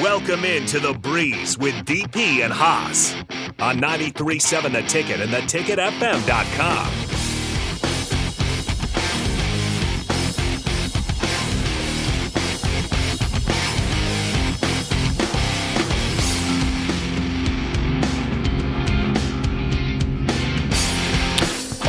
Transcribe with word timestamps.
Welcome 0.00 0.46
into 0.46 0.80
the 0.80 0.94
breeze 0.94 1.58
with 1.58 1.74
DP 1.84 2.42
and 2.42 2.50
Hoss 2.50 3.14
on 3.60 3.78
93.7 3.78 4.72
The 4.72 4.80
Ticket 4.88 5.20
and 5.20 5.30
theticketfm.com. 5.30 7.01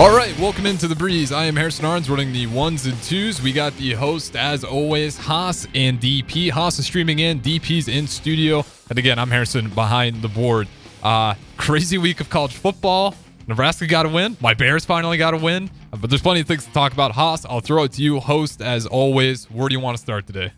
All 0.03 0.13
right, 0.13 0.37
welcome 0.37 0.65
into 0.65 0.89
the 0.89 0.97
breeze. 0.97 1.31
I 1.31 1.45
am 1.45 1.55
Harrison 1.55 1.85
Arns 1.85 2.09
running 2.09 2.33
the 2.33 2.45
ones 2.47 2.85
and 2.85 3.01
twos. 3.03 3.41
We 3.41 3.53
got 3.53 3.73
the 3.77 3.93
host, 3.93 4.35
as 4.35 4.65
always, 4.65 5.17
Hoss 5.17 5.65
and 5.73 5.97
DP. 5.97 6.49
Hoss 6.49 6.77
is 6.77 6.85
streaming 6.85 7.19
in, 7.19 7.39
DP's 7.39 7.87
in 7.87 8.07
studio. 8.07 8.65
And 8.89 8.99
again, 8.99 9.17
I'm 9.17 9.29
Harrison 9.29 9.69
behind 9.69 10.21
the 10.21 10.27
board. 10.27 10.67
Uh, 11.01 11.35
crazy 11.55 11.97
week 11.97 12.19
of 12.19 12.29
college 12.29 12.51
football. 12.51 13.15
Nebraska 13.47 13.87
got 13.87 14.05
a 14.05 14.09
win. 14.09 14.35
My 14.41 14.53
Bears 14.53 14.83
finally 14.83 15.17
got 15.17 15.35
a 15.35 15.37
win. 15.37 15.69
Uh, 15.93 15.95
But 15.95 16.09
there's 16.09 16.21
plenty 16.21 16.41
of 16.41 16.47
things 16.47 16.65
to 16.65 16.73
talk 16.73 16.91
about. 16.91 17.13
Hoss, 17.13 17.45
I'll 17.45 17.61
throw 17.61 17.83
it 17.83 17.93
to 17.93 18.01
you, 18.03 18.19
host, 18.19 18.61
as 18.61 18.85
always. 18.85 19.49
Where 19.49 19.69
do 19.69 19.73
you 19.73 19.79
want 19.79 19.95
to 19.95 20.03
start 20.03 20.27
today? 20.27 20.51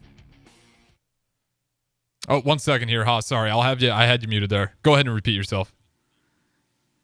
Oh, 2.28 2.42
one 2.42 2.58
second 2.58 2.88
here, 2.88 3.06
Hoss. 3.06 3.28
Sorry, 3.28 3.52
I'll 3.52 3.62
have 3.62 3.80
you. 3.80 3.92
I 3.92 4.08
had 4.08 4.24
you 4.24 4.28
muted 4.28 4.50
there. 4.50 4.74
Go 4.82 4.96
ahead 4.96 5.06
and 5.06 5.14
repeat 5.14 5.36
yourself. 5.36 5.72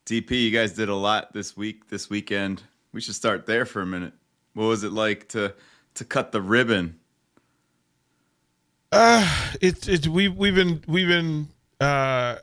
DP, 0.05 0.31
you 0.31 0.51
guys 0.51 0.73
did 0.73 0.89
a 0.89 0.95
lot 0.95 1.33
this 1.33 1.55
week, 1.55 1.89
this 1.89 2.09
weekend. 2.09 2.63
We 2.91 3.01
should 3.01 3.15
start 3.15 3.45
there 3.45 3.65
for 3.65 3.81
a 3.81 3.85
minute. 3.85 4.13
What 4.53 4.65
was 4.65 4.83
it 4.83 4.91
like 4.91 5.29
to 5.29 5.53
to 5.95 6.05
cut 6.05 6.31
the 6.31 6.41
ribbon? 6.41 6.99
Uh 8.91 9.51
it's 9.61 9.87
it's 9.87 10.07
we 10.07 10.27
we've 10.27 10.55
been 10.55 10.83
we've 10.87 11.07
been 11.07 11.47
uh 11.79 12.37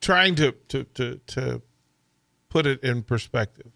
trying 0.00 0.36
to 0.36 0.52
to 0.68 0.84
to 0.94 1.20
to 1.28 1.62
put 2.48 2.66
it 2.66 2.82
in 2.84 3.02
perspective. 3.02 3.72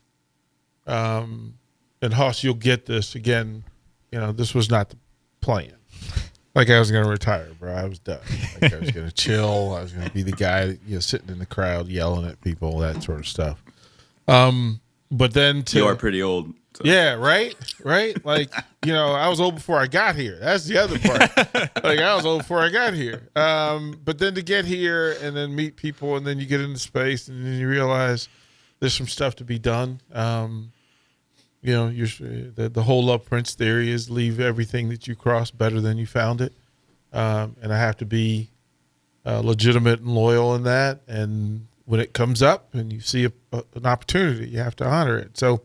Um 0.87 1.55
and 2.01 2.15
Hoss, 2.15 2.45
you'll 2.45 2.55
get 2.55 2.87
this 2.87 3.15
again. 3.15 3.65
You 4.13 4.21
know, 4.21 4.33
this 4.33 4.55
was 4.55 4.71
not 4.71 4.91
the 4.91 4.97
plan. 5.41 5.75
Like 6.55 6.71
I 6.71 6.79
was 6.79 6.91
going 6.91 7.05
to 7.05 7.11
retire, 7.11 7.49
bro. 7.59 7.73
I 7.73 7.85
was 7.87 7.99
done. 7.99 8.21
Like 8.61 8.73
I 8.73 8.79
was 8.79 8.91
going 8.93 9.07
to 9.09 9.13
chill. 9.13 9.75
I 9.75 9.83
was 9.83 9.93
going 9.93 10.07
to 10.07 10.13
be 10.15 10.23
the 10.23 10.33
guy, 10.33 10.79
you 10.87 10.95
know, 10.95 11.01
sitting 11.01 11.29
in 11.29 11.39
the 11.39 11.47
crowd 11.47 11.89
yelling 11.89 12.27
at 12.27 12.41
people, 12.43 12.79
that 12.79 13.03
sort 13.03 13.19
of 13.19 13.27
stuff. 13.27 13.63
Um, 14.29 14.81
but 15.11 15.33
then 15.35 15.63
to 15.65 15.79
You 15.79 15.87
are 15.87 15.97
pretty 15.97 16.23
old. 16.23 16.55
so- 16.75 16.85
yeah, 16.85 17.15
right, 17.15 17.55
right. 17.83 18.25
Like 18.25 18.53
you 18.87 18.93
know, 18.93 19.13
I 19.13 19.29
was 19.29 19.41
old 19.41 19.55
before 19.57 19.79
I 19.79 19.87
got 19.87 20.15
here. 20.17 20.39
That's 20.41 20.65
the 20.67 20.79
other 20.79 20.99
part. 20.99 21.21
like 21.85 21.99
I 21.99 22.15
was 22.15 22.25
old 22.27 22.43
before 22.43 22.61
I 22.63 22.71
got 22.71 22.95
here. 22.95 23.29
Um, 23.37 24.01
but 24.05 24.19
then 24.19 24.35
to 24.35 24.43
get 24.43 24.65
here 24.65 25.17
and 25.23 25.37
then 25.37 25.55
meet 25.55 25.77
people, 25.77 26.17
and 26.17 26.27
then 26.27 26.39
you 26.39 26.47
get 26.47 26.61
into 26.61 26.79
space, 26.79 27.29
and 27.29 27.45
then 27.45 27.55
you 27.55 27.69
realize 27.69 28.29
there's 28.81 28.95
some 28.95 29.07
stuff 29.09 29.37
to 29.37 29.45
be 29.45 29.59
done. 29.59 30.01
Um, 30.13 30.73
you 31.65 31.73
know, 31.73 31.89
you're, 31.89 32.07
the 32.07 32.69
the 32.69 32.83
whole 32.83 33.05
love 33.05 33.25
Prince 33.25 33.55
theory 33.55 33.91
is 33.91 34.11
leave 34.11 34.39
everything 34.39 34.91
that 34.91 35.09
you 35.09 35.17
cross 35.17 35.51
better 35.51 35.81
than 35.81 35.97
you 35.97 36.07
found 36.07 36.43
it, 36.43 36.53
um, 37.13 37.57
and 37.63 37.73
I 37.73 37.79
have 37.79 37.97
to 37.97 38.05
be 38.05 38.51
uh, 39.25 39.41
legitimate 39.41 40.01
and 40.01 40.09
loyal 40.09 40.55
in 40.55 40.65
that. 40.65 41.01
And 41.09 41.67
when 41.87 42.01
it 42.01 42.13
comes 42.13 42.43
up 42.43 42.75
and 42.75 42.93
you 42.93 43.01
see 43.01 43.25
a, 43.25 43.33
a, 43.51 43.65
an 43.77 43.87
opportunity, 43.87 44.47
you 44.51 44.59
have 44.59 44.77
to 44.77 44.87
honor 44.87 45.17
it. 45.17 45.39
So 45.39 45.63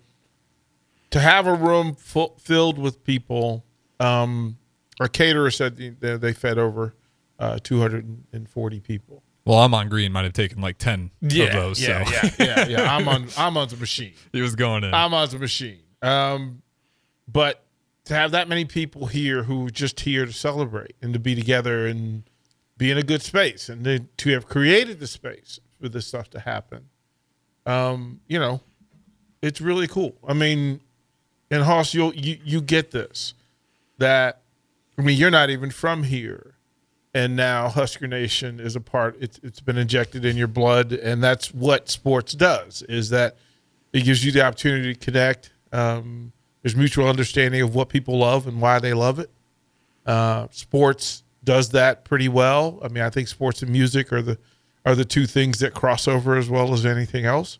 to 1.11 1.20
have 1.20 1.45
a 1.47 1.53
room 1.53 1.95
full, 1.95 2.38
filled 2.39 2.80
with 2.80 3.03
people, 3.03 3.66
um, 4.00 4.58
our 5.02 5.09
caterer 5.09 5.52
said 5.52 5.75
they, 6.00 6.16
they 6.16 6.31
fed 6.31 6.58
over 6.58 6.95
uh, 7.39 7.59
240 7.61 8.80
people. 8.80 9.22
Well, 9.45 9.59
I'm 9.59 9.73
on 9.73 9.89
green. 9.89 10.14
Might 10.14 10.23
have 10.25 10.33
taken 10.33 10.61
like 10.61 10.77
10 10.77 11.11
of 11.23 11.30
those. 11.31 11.81
yeah, 11.81 12.03
so 12.05 12.11
yeah, 12.14 12.31
yeah, 12.39 12.67
yeah. 12.67 12.95
I'm 12.95 13.08
on. 13.08 13.27
I'm 13.37 13.58
on 13.58 13.67
the 13.67 13.77
machine. 13.77 14.14
he 14.31 14.42
was 14.42 14.55
going 14.55 14.83
in. 14.83 14.93
I'm 14.93 15.14
on 15.14 15.27
the 15.30 15.39
machine. 15.39 15.80
Um, 16.02 16.61
but 17.27 17.64
to 18.05 18.14
have 18.14 18.32
that 18.32 18.48
many 18.48 18.65
people 18.65 19.08
here 19.08 19.43
who 19.43 19.67
are 19.67 19.71
just 19.71 19.99
here 19.99 20.26
to 20.26 20.33
celebrate 20.33 20.95
and 21.02 21.14
to 21.14 21.20
be 21.20 21.36
together 21.36 21.86
and 21.86 22.23
be 22.77 22.89
in 22.89 22.98
a 22.98 23.04
good 23.04 23.21
space 23.21 23.70
and 23.70 23.86
then 23.86 24.10
to 24.17 24.32
have 24.32 24.48
created 24.48 24.99
the 24.99 25.08
space 25.08 25.60
for 25.80 25.89
this 25.89 26.08
stuff 26.08 26.30
to 26.32 26.39
happen, 26.39 26.89
um, 27.65 28.21
you 28.27 28.39
know, 28.39 28.61
it's 29.42 29.61
really 29.61 29.87
cool. 29.87 30.15
I 30.27 30.33
mean, 30.33 30.82
and 31.52 31.64
Hoss, 31.64 31.93
you 31.93 32.11
you 32.16 32.61
get 32.61 32.92
this 32.92 33.33
that 33.98 34.42
I 34.98 35.02
mean, 35.02 35.17
you're 35.17 35.31
not 35.31 35.49
even 35.49 35.71
from 35.71 36.04
here, 36.04 36.55
and 37.14 37.36
now 37.36 37.70
Husker 37.70 38.05
Nation 38.05 38.60
is 38.60 38.76
a 38.76 38.81
part. 38.81 39.16
It's 39.20 39.39
it's 39.42 39.61
been 39.61 39.77
injected 39.77 40.26
in 40.26 40.36
your 40.36 40.48
blood, 40.48 40.92
and 40.92 41.23
that's 41.23 41.54
what 41.54 41.89
sports 41.89 42.33
does. 42.33 42.81
Is 42.83 43.10
that 43.10 43.37
it 43.93 44.04
gives 44.04 44.26
you 44.26 44.31
the 44.31 44.42
opportunity 44.45 44.93
to 44.93 44.99
connect. 44.99 45.52
Um, 45.71 46.31
there's 46.61 46.75
mutual 46.75 47.07
understanding 47.07 47.61
of 47.61 47.75
what 47.75 47.89
people 47.89 48.17
love 48.17 48.47
and 48.47 48.61
why 48.61 48.80
they 48.80 48.93
love 48.93 49.19
it. 49.19 49.30
Uh, 50.05 50.47
sports 50.52 51.23
does 51.43 51.69
that 51.69 52.03
pretty 52.03 52.27
well. 52.27 52.80
I 52.83 52.87
mean, 52.89 53.03
I 53.03 53.09
think 53.09 53.27
sports 53.27 53.61
and 53.61 53.71
music 53.71 54.11
are 54.11 54.21
the 54.21 54.37
are 54.85 54.95
the 54.95 55.05
two 55.05 55.25
things 55.25 55.59
that 55.59 55.73
cross 55.73 56.07
over 56.07 56.35
as 56.37 56.49
well 56.49 56.73
as 56.73 56.85
anything 56.85 57.25
else. 57.25 57.59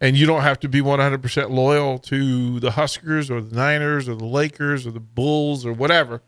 And 0.00 0.16
you 0.16 0.26
don't 0.26 0.42
have 0.42 0.60
to 0.60 0.68
be 0.68 0.80
100% 0.80 1.50
loyal 1.50 1.98
to 1.98 2.60
the 2.60 2.72
Huskers 2.72 3.30
or 3.30 3.40
the 3.40 3.56
Niners 3.56 4.08
or 4.08 4.14
the 4.14 4.26
Lakers 4.26 4.86
or 4.86 4.92
the 4.92 5.00
Bulls 5.00 5.66
or 5.66 5.72
whatever. 5.72 6.22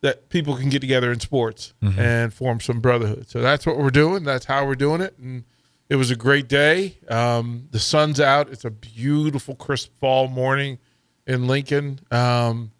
That 0.00 0.28
people 0.30 0.56
can 0.56 0.70
get 0.70 0.80
together 0.80 1.12
in 1.12 1.20
sports 1.20 1.74
and 1.98 2.32
form 2.32 2.58
some 2.58 2.80
brotherhood. 2.80 3.28
So 3.28 3.42
that's 3.42 3.66
what 3.66 3.76
we're 3.78 3.90
doing. 3.90 4.24
That's 4.24 4.46
how 4.46 4.64
we're 4.66 4.74
doing 4.74 5.02
it. 5.02 5.16
And 5.18 5.44
it 5.90 5.96
was 5.96 6.12
a 6.12 6.16
great 6.16 6.48
day. 6.48 6.96
Um, 7.08 7.68
the 7.72 7.80
sun's 7.80 8.20
out. 8.20 8.48
It's 8.48 8.64
a 8.64 8.70
beautiful, 8.70 9.56
crisp 9.56 9.90
fall 9.98 10.28
morning 10.28 10.78
in 11.26 11.48
Lincoln. 11.48 11.98
Um, 12.12 12.70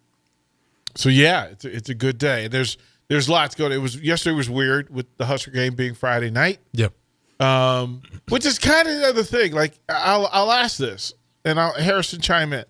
so 0.95 1.09
yeah, 1.09 1.45
it's 1.45 1.65
a, 1.65 1.75
it's 1.75 1.89
a 1.89 1.93
good 1.93 2.17
day. 2.17 2.47
There's 2.47 2.77
there's 3.09 3.27
lots 3.27 3.53
going. 3.53 3.73
It 3.73 3.77
was 3.77 4.01
yesterday 4.01 4.35
was 4.35 4.49
weird 4.49 4.89
with 4.89 5.05
the 5.17 5.25
Husker 5.25 5.51
game 5.51 5.75
being 5.75 5.93
Friday 5.93 6.31
night, 6.31 6.59
yep. 6.71 6.93
um, 7.41 8.01
which 8.29 8.45
is 8.45 8.57
kind 8.57 8.87
of 8.87 8.95
the 8.95 9.07
other 9.07 9.23
thing. 9.23 9.51
Like 9.51 9.77
I'll 9.89 10.29
I'll 10.31 10.51
ask 10.51 10.77
this, 10.77 11.13
and 11.43 11.59
I'll 11.59 11.73
Harrison 11.73 12.21
chime 12.21 12.53
in. 12.53 12.63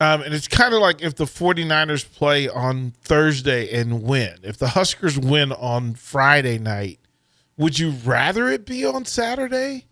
Um, 0.00 0.22
and 0.22 0.32
it's 0.32 0.48
kind 0.48 0.72
of 0.74 0.80
like 0.80 1.02
if 1.02 1.16
the 1.16 1.24
49ers 1.24 2.10
play 2.10 2.48
on 2.48 2.92
Thursday 3.02 3.80
and 3.80 4.04
win. 4.04 4.38
If 4.44 4.56
the 4.56 4.68
Huskers 4.68 5.18
win 5.18 5.50
on 5.50 5.94
Friday 5.94 6.58
night, 6.58 6.97
would 7.58 7.78
you 7.78 7.90
rather 7.90 8.48
it 8.48 8.64
be 8.64 8.86
on 8.86 9.04
Saturday? 9.04 9.84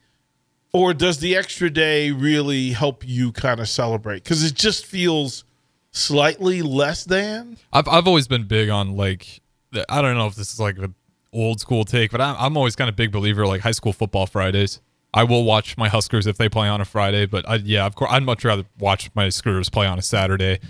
Or 0.72 0.94
does 0.94 1.19
the 1.19 1.37
extra 1.37 1.69
day 1.71 2.10
really 2.10 2.71
help 2.71 3.06
you 3.06 3.32
kind 3.32 3.60
of 3.60 3.69
celebrate? 3.69 4.25
Because 4.25 4.44
it 4.44 4.54
just 4.54 4.87
feels 4.87 5.44
slightly 5.91 6.62
less 6.62 7.04
than. 7.04 7.56
I've 7.72 7.88
I've 7.88 8.06
always 8.06 8.28
been 8.28 8.44
big 8.44 8.69
on 8.69 8.97
like 8.97 9.41
I 9.88 10.00
don't 10.03 10.16
know 10.16 10.27
if 10.27 10.34
this 10.34 10.53
is 10.53 10.60
like 10.60 10.78
an 10.78 10.94
old 11.32 11.60
school 11.60 11.84
take, 11.84 12.10
but 12.10 12.21
I'm 12.21 12.37
I'm 12.38 12.56
always 12.56 12.77
kind 12.77 12.88
of 12.88 12.97
big 12.97 13.10
believer 13.10 13.47
like 13.47 13.62
high 13.62 13.72
school 13.72 13.93
football 13.93 14.27
Fridays. 14.27 14.81
I 15.15 15.25
will 15.25 15.44
watch 15.44 15.78
my 15.78 15.88
Huskers 15.88 16.27
if 16.27 16.37
they 16.37 16.48
play 16.48 16.69
on 16.69 16.83
a 16.83 16.84
Friday, 16.84 17.25
but 17.25 17.48
I, 17.48 17.54
yeah, 17.56 17.87
of 17.87 17.94
course, 17.94 18.10
I'd 18.12 18.22
much 18.22 18.44
rather 18.44 18.65
watch 18.78 19.10
my 19.15 19.31
Screws 19.31 19.71
play 19.71 19.87
on 19.87 19.98
a 19.98 20.03
Saturday. 20.03 20.60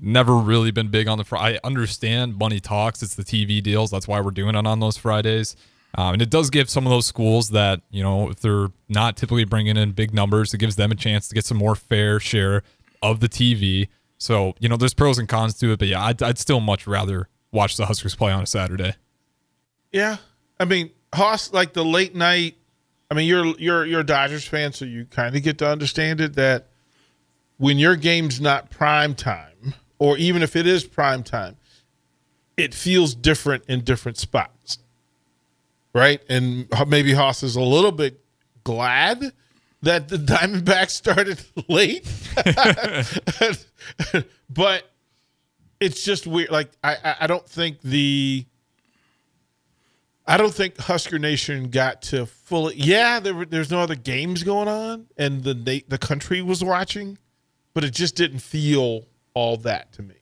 Never 0.00 0.34
really 0.34 0.70
been 0.70 0.88
big 0.88 1.08
on 1.08 1.18
the 1.18 1.24
Friday. 1.24 1.58
I 1.62 1.66
understand 1.66 2.38
money 2.38 2.58
talks; 2.58 3.02
it's 3.02 3.14
the 3.14 3.22
TV 3.22 3.62
deals. 3.62 3.90
That's 3.90 4.08
why 4.08 4.20
we're 4.20 4.30
doing 4.30 4.54
it 4.54 4.66
on 4.66 4.80
those 4.80 4.96
Fridays. 4.96 5.56
Um, 5.94 6.14
and 6.14 6.22
it 6.22 6.30
does 6.30 6.48
give 6.48 6.70
some 6.70 6.86
of 6.86 6.90
those 6.90 7.06
schools 7.06 7.50
that 7.50 7.80
you 7.90 8.02
know 8.02 8.30
if 8.30 8.40
they're 8.40 8.68
not 8.88 9.16
typically 9.16 9.44
bringing 9.44 9.76
in 9.76 9.92
big 9.92 10.14
numbers, 10.14 10.54
it 10.54 10.58
gives 10.58 10.76
them 10.76 10.90
a 10.90 10.94
chance 10.94 11.28
to 11.28 11.34
get 11.34 11.44
some 11.44 11.58
more 11.58 11.74
fair 11.74 12.18
share 12.18 12.62
of 13.02 13.20
the 13.20 13.28
TV. 13.28 13.88
So 14.18 14.54
you 14.58 14.68
know, 14.68 14.76
there's 14.76 14.94
pros 14.94 15.18
and 15.18 15.28
cons 15.28 15.54
to 15.58 15.72
it, 15.72 15.78
but 15.78 15.88
yeah, 15.88 16.02
I'd, 16.04 16.22
I'd 16.22 16.38
still 16.38 16.60
much 16.60 16.86
rather 16.86 17.28
watch 17.50 17.76
the 17.76 17.86
Huskers 17.86 18.14
play 18.14 18.32
on 18.32 18.42
a 18.42 18.46
Saturday. 18.46 18.94
Yeah, 19.92 20.16
I 20.58 20.64
mean, 20.64 20.90
Hoss, 21.14 21.52
like 21.52 21.72
the 21.74 21.84
late 21.84 22.14
night. 22.14 22.56
I 23.10 23.14
mean, 23.14 23.28
you're 23.28 23.46
you're 23.58 23.84
you're 23.84 24.00
a 24.00 24.06
Dodgers 24.06 24.46
fan, 24.46 24.72
so 24.72 24.86
you 24.86 25.04
kind 25.04 25.36
of 25.36 25.42
get 25.42 25.58
to 25.58 25.68
understand 25.68 26.20
it 26.20 26.34
that 26.34 26.68
when 27.58 27.78
your 27.78 27.94
game's 27.94 28.40
not 28.40 28.70
prime 28.70 29.14
time, 29.14 29.74
or 29.98 30.16
even 30.16 30.42
if 30.42 30.56
it 30.56 30.66
is 30.66 30.84
prime 30.84 31.22
time, 31.22 31.56
it 32.56 32.74
feels 32.74 33.14
different 33.14 33.64
in 33.68 33.82
different 33.82 34.16
spots, 34.16 34.78
right? 35.94 36.20
And 36.28 36.68
maybe 36.86 37.12
Hoss 37.12 37.42
is 37.42 37.56
a 37.56 37.60
little 37.60 37.92
bit 37.92 38.20
glad 38.64 39.32
that 39.82 40.08
the 40.08 40.16
Diamondbacks 40.18 40.90
started 40.90 41.40
late, 41.68 42.06
but 44.50 44.90
it's 45.80 46.02
just 46.04 46.26
weird. 46.26 46.50
Like 46.50 46.70
I- 46.84 47.16
I 47.20 47.26
don't 47.26 47.48
think 47.48 47.80
the 47.82 48.46
I 50.24 50.36
don't 50.36 50.54
think 50.54 50.78
Husker 50.78 51.18
Nation 51.18 51.68
got 51.70 52.00
to 52.02 52.26
fully. 52.26 52.76
Yeah, 52.76 53.18
there 53.18 53.34
were, 53.34 53.44
there's 53.44 53.72
no 53.72 53.80
other 53.80 53.96
games 53.96 54.44
going 54.44 54.68
on, 54.68 55.06
and 55.16 55.42
the 55.42 55.82
the 55.88 55.98
country 55.98 56.40
was 56.42 56.62
watching, 56.62 57.18
but 57.74 57.82
it 57.82 57.90
just 57.92 58.14
didn't 58.14 58.38
feel 58.38 59.06
all 59.34 59.56
that 59.58 59.92
to 59.94 60.02
me. 60.02 60.14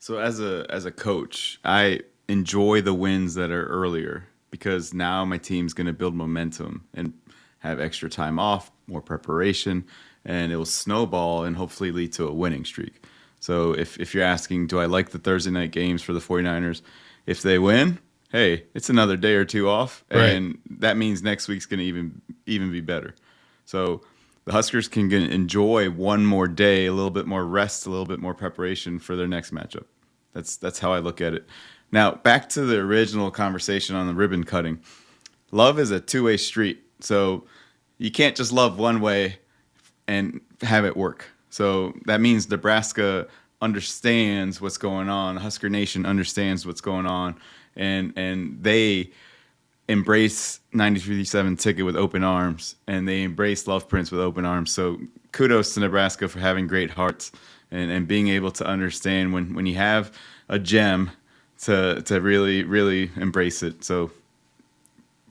So 0.00 0.18
as 0.18 0.40
a 0.40 0.66
as 0.68 0.84
a 0.84 0.90
coach, 0.90 1.60
I 1.64 2.00
enjoy 2.30 2.80
the 2.80 2.94
wins 2.94 3.34
that 3.34 3.50
are 3.50 3.66
earlier 3.66 4.24
because 4.50 4.92
now 4.94 5.24
my 5.24 5.38
team's 5.38 5.74
going 5.74 5.86
to 5.86 5.92
build 5.92 6.14
momentum 6.14 6.84
and 6.94 7.12
have 7.58 7.80
extra 7.80 8.08
time 8.08 8.38
off, 8.38 8.70
more 8.86 9.02
preparation, 9.02 9.84
and 10.24 10.52
it 10.52 10.56
will 10.56 10.64
snowball 10.64 11.44
and 11.44 11.56
hopefully 11.56 11.92
lead 11.92 12.12
to 12.14 12.26
a 12.26 12.32
winning 12.32 12.64
streak. 12.64 13.04
So 13.40 13.72
if, 13.72 13.98
if 13.98 14.14
you're 14.14 14.24
asking, 14.24 14.66
do 14.66 14.78
I 14.80 14.86
like 14.86 15.10
the 15.10 15.18
Thursday 15.18 15.50
night 15.50 15.70
games 15.70 16.02
for 16.02 16.12
the 16.12 16.20
49ers? 16.20 16.82
If 17.26 17.42
they 17.42 17.58
win, 17.58 17.98
hey, 18.32 18.64
it's 18.74 18.90
another 18.90 19.16
day 19.16 19.34
or 19.34 19.44
two 19.44 19.68
off, 19.68 20.04
Right. 20.10 20.30
and 20.30 20.58
that 20.78 20.96
means 20.96 21.22
next 21.22 21.48
week's 21.48 21.66
going 21.66 21.80
to 21.80 21.84
even 21.86 22.20
even 22.46 22.72
be 22.72 22.80
better. 22.80 23.14
So 23.64 24.02
the 24.46 24.52
Huskers 24.52 24.88
can 24.88 25.12
enjoy 25.12 25.90
one 25.90 26.24
more 26.26 26.48
day, 26.48 26.86
a 26.86 26.92
little 26.92 27.10
bit 27.10 27.26
more 27.26 27.44
rest, 27.44 27.86
a 27.86 27.90
little 27.90 28.06
bit 28.06 28.18
more 28.18 28.34
preparation 28.34 28.98
for 28.98 29.14
their 29.16 29.28
next 29.28 29.52
matchup. 29.54 29.84
That's 30.32 30.56
that's 30.56 30.78
how 30.80 30.92
I 30.92 30.98
look 30.98 31.20
at 31.20 31.34
it. 31.34 31.46
Now 31.92 32.12
back 32.12 32.48
to 32.50 32.62
the 32.62 32.78
original 32.78 33.30
conversation 33.30 33.96
on 33.96 34.06
the 34.06 34.14
ribbon 34.14 34.44
cutting. 34.44 34.80
Love 35.50 35.78
is 35.78 35.90
a 35.90 36.00
two 36.00 36.24
way 36.24 36.36
street, 36.36 36.82
so 37.00 37.44
you 37.98 38.10
can't 38.10 38.36
just 38.36 38.52
love 38.52 38.78
one 38.78 39.00
way 39.00 39.38
and 40.06 40.40
have 40.62 40.84
it 40.84 40.96
work. 40.96 41.26
So 41.50 41.94
that 42.06 42.20
means 42.20 42.48
Nebraska 42.48 43.26
understands 43.60 44.60
what's 44.60 44.78
going 44.78 45.08
on. 45.08 45.36
Husker 45.36 45.68
Nation 45.68 46.06
understands 46.06 46.66
what's 46.66 46.80
going 46.80 47.06
on, 47.06 47.36
and 47.76 48.12
and 48.16 48.62
they 48.62 49.10
embrace 49.88 50.60
93.7 50.72 51.58
ticket 51.58 51.84
with 51.84 51.96
open 51.96 52.22
arms 52.22 52.76
and 52.86 53.08
they 53.08 53.24
embrace 53.24 53.66
love 53.66 53.88
prince 53.88 54.12
with 54.12 54.20
open 54.20 54.44
arms 54.44 54.70
so 54.70 55.00
kudos 55.32 55.74
to 55.74 55.80
nebraska 55.80 56.28
for 56.28 56.38
having 56.38 56.68
great 56.68 56.90
hearts 56.90 57.32
and, 57.72 57.90
and 57.90 58.06
being 58.06 58.28
able 58.28 58.52
to 58.52 58.64
understand 58.64 59.32
when, 59.32 59.52
when 59.52 59.66
you 59.66 59.74
have 59.74 60.16
a 60.48 60.60
gem 60.60 61.10
to, 61.62 62.00
to 62.02 62.20
really 62.20 62.64
really 62.64 63.10
embrace 63.16 63.62
it 63.62 63.84
so 63.84 64.10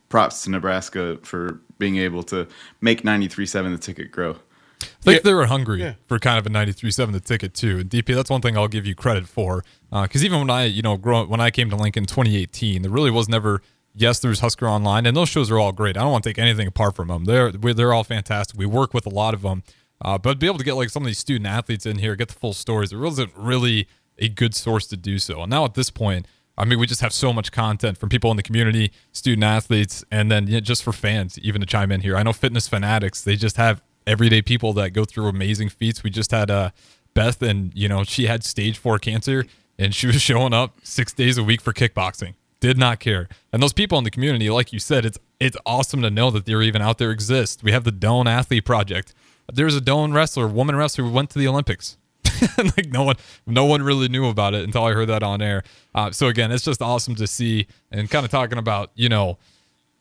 props 0.09 0.43
to 0.43 0.49
nebraska 0.49 1.17
for 1.23 1.59
being 1.77 1.97
able 1.97 2.23
to 2.23 2.47
make 2.81 3.03
93.7 3.03 3.71
the 3.71 3.77
ticket 3.77 4.11
grow 4.11 4.35
I 4.81 4.85
think 5.01 5.15
Yeah. 5.17 5.19
they 5.25 5.33
were 5.33 5.45
hungry 5.47 5.81
Yeah. 5.81 5.93
for 6.07 6.19
kind 6.19 6.37
of 6.37 6.45
a 6.45 6.49
93.7 6.49 7.11
the 7.11 7.19
ticket 7.19 7.53
too. 7.53 7.79
And 7.79 7.89
DP, 7.89 8.15
that's 8.15 8.29
one 8.29 8.39
thing 8.39 8.55
I'll 8.57 8.69
give 8.69 8.85
you 8.87 8.95
credit 8.95 9.27
for. 9.27 9.65
Because 9.91 10.23
even 10.23 10.39
when 10.39 10.49
I, 10.49 10.65
you 10.65 10.81
know, 10.81 10.95
grow, 10.95 11.25
when 11.25 11.41
I 11.41 11.51
came 11.51 11.69
to 11.71 11.75
Lincoln 11.75 12.05
2018, 12.05 12.83
there 12.83 12.89
really 12.91 13.11
was 13.11 13.27
never. 13.27 13.61
Yes, 13.93 14.19
there's 14.19 14.39
Husker 14.39 14.69
Online, 14.69 15.05
and 15.05 15.17
those 15.17 15.27
shows 15.27 15.51
are 15.51 15.59
all 15.59 15.73
great. 15.73 15.97
I 15.97 16.01
don't 16.01 16.13
want 16.13 16.23
to 16.23 16.29
take 16.29 16.37
anything 16.39 16.65
apart 16.65 16.95
from 16.95 17.09
them. 17.09 17.25
They're 17.25 17.51
we- 17.51 17.73
they're 17.73 17.91
all 17.91 18.05
fantastic. 18.05 18.57
We 18.57 18.65
work 18.67 18.93
with 18.93 19.05
a 19.05 19.09
lot 19.09 19.33
of 19.33 19.41
them, 19.41 19.63
uh, 20.01 20.17
but 20.17 20.39
be 20.39 20.47
able 20.47 20.59
to 20.59 20.63
get 20.63 20.75
like 20.75 20.89
some 20.91 21.03
of 21.03 21.07
these 21.07 21.19
student 21.19 21.45
athletes 21.47 21.85
in 21.85 21.97
here, 21.97 22.15
get 22.15 22.29
the 22.29 22.35
full 22.35 22.53
stories. 22.53 22.93
It 22.93 22.97
wasn't 22.99 23.31
really 23.35 23.85
a 24.19 24.30
good 24.30 24.54
source 24.54 24.86
to 24.88 24.98
do 24.98 25.18
so. 25.18 25.42
And 25.42 25.50
now 25.50 25.66
at 25.66 25.74
this 25.74 25.89
point, 25.89 26.27
I 26.57 26.66
mean, 26.66 26.77
we 26.77 26.88
just 26.88 27.01
have 27.01 27.13
so 27.13 27.31
much 27.31 27.51
content 27.51 27.98
from 27.98 28.10
people 28.10 28.30
in 28.31 28.38
the 28.38 28.44
community, 28.44 28.92
student 29.13 29.45
athletes, 29.45 30.04
and 30.12 30.30
then 30.30 30.48
yeah, 30.48 30.60
just 30.60 30.83
for 30.83 30.92
fans 30.92 31.39
even 31.39 31.62
to 31.62 31.68
chime 31.68 31.92
in 31.92 32.01
here. 32.01 32.18
I 32.18 32.24
know 32.24 32.33
fitness 32.33 32.68
fanatics; 32.68 33.21
they 33.21 33.38
just 33.38 33.56
have 33.56 33.81
everyday 34.06 34.42
people 34.42 34.74
that 34.74 34.92
go 34.92 35.06
through 35.06 35.27
amazing 35.27 35.69
feats. 35.69 36.04
We 36.04 36.10
just 36.10 36.31
had 36.31 36.51
uh, 36.51 36.71
Beth, 37.13 37.42
and 37.42 37.71
you 37.74 37.88
know, 37.88 38.04
she 38.04 38.25
had 38.25 38.44
stage 38.44 38.77
four 38.77 39.00
cancer, 39.00 39.45
and 39.77 39.95
she 39.95 40.07
was 40.07 40.22
showing 40.22 40.54
up 40.54 40.77
six 40.83 41.13
days 41.13 41.38
a 41.38 41.44
week 41.44 41.62
for 41.62 41.72
kickboxing. 41.72 42.33
Did 42.60 42.77
not 42.77 43.00
care. 43.00 43.30
And 43.54 43.63
those 43.63 43.72
people 43.72 43.98
in 43.98 44.04
the 44.04 44.12
community, 44.12 44.50
like 44.50 44.74
you 44.74 44.80
said, 44.80 45.06
it's 45.06 45.18
it's 45.39 45.56
awesome 45.65 46.01
to 46.01 46.10
know 46.10 46.30
that 46.31 46.45
they're 46.45 46.62
even 46.62 46.81
out 46.81 46.98
there 46.98 47.12
exist. 47.12 47.63
We 47.63 47.72
have 47.72 47.86
the 47.86 47.92
Doane 47.92 48.27
Athlete 48.27 48.65
Project. 48.65 49.13
There's 49.51 49.77
a 49.77 49.81
Doane 49.81 50.13
wrestler, 50.13 50.48
woman 50.48 50.75
wrestler, 50.75 51.06
who 51.06 51.12
went 51.12 51.30
to 51.31 51.39
the 51.39 51.48
Olympics. 51.48 51.98
like 52.57 52.88
no 52.89 53.03
one, 53.03 53.15
no 53.45 53.65
one 53.65 53.81
really 53.81 54.07
knew 54.07 54.27
about 54.27 54.53
it 54.53 54.63
until 54.63 54.83
I 54.83 54.94
heard 54.94 55.07
that 55.07 55.24
on 55.24 55.41
air. 55.41 55.63
Uh, 55.94 56.12
so 56.12 56.27
again, 56.27 56.51
it's 56.51 56.63
just 56.63 56.81
awesome 56.81 57.15
to 57.15 57.27
see 57.27 57.68
and 57.91 58.09
kind 58.09 58.25
of 58.25 58.31
talking 58.31 58.57
about 58.57 58.91
you 58.95 59.09
know 59.09 59.38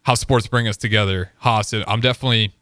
how 0.02 0.14
sports 0.14 0.46
bring 0.46 0.68
us 0.68 0.76
together. 0.76 1.32
Hoss, 1.38 1.72
I'm 1.72 2.00
definitely 2.00 2.52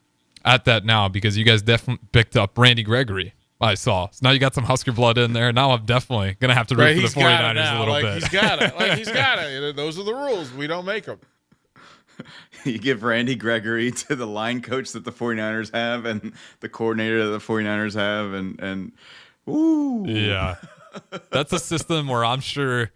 at 0.44 0.64
that 0.64 0.84
now 0.84 1.08
because 1.08 1.36
you 1.36 1.44
guys 1.44 1.62
definitely 1.62 2.06
picked 2.12 2.36
up 2.36 2.56
Randy 2.56 2.82
Gregory. 2.82 3.34
I 3.60 3.74
saw. 3.74 4.08
So 4.10 4.20
now 4.22 4.30
you 4.32 4.38
got 4.38 4.54
some 4.54 4.64
Husker 4.64 4.92
blood 4.92 5.16
in 5.16 5.32
there. 5.32 5.50
Now 5.52 5.70
I'm 5.70 5.86
definitely 5.86 6.36
gonna 6.40 6.54
have 6.54 6.66
to 6.68 6.76
root 6.76 6.82
Right, 6.82 7.00
for 7.00 7.08
the 7.08 7.20
got 7.20 7.56
49ers 7.56 7.76
a 7.76 7.78
little 7.78 7.94
like, 7.94 8.02
bit. 8.02 8.14
He's 8.14 8.28
got 8.28 8.62
it. 8.62 8.76
Like 8.76 8.98
he's 8.98 9.10
got 9.10 9.38
it. 9.40 9.76
Those 9.76 9.98
are 9.98 10.02
the 10.02 10.14
rules. 10.14 10.52
We 10.52 10.66
don't 10.66 10.84
make 10.84 11.04
them. 11.04 11.20
you 12.64 12.78
give 12.78 13.02
randy 13.02 13.34
gregory 13.34 13.90
to 13.90 14.16
the 14.16 14.26
line 14.26 14.60
coach 14.60 14.92
that 14.92 15.04
the 15.04 15.12
49ers 15.12 15.72
have 15.74 16.04
and 16.04 16.32
the 16.60 16.68
coordinator 16.68 17.24
that 17.26 17.30
the 17.30 17.38
49ers 17.38 17.94
have 17.94 18.32
and 18.32 18.60
and 18.60 18.92
ooh 19.48 20.04
Yeah. 20.06 20.56
That's 21.30 21.52
a 21.52 21.58
system 21.58 22.08
where 22.08 22.24
I'm 22.24 22.40
sure 22.40 22.90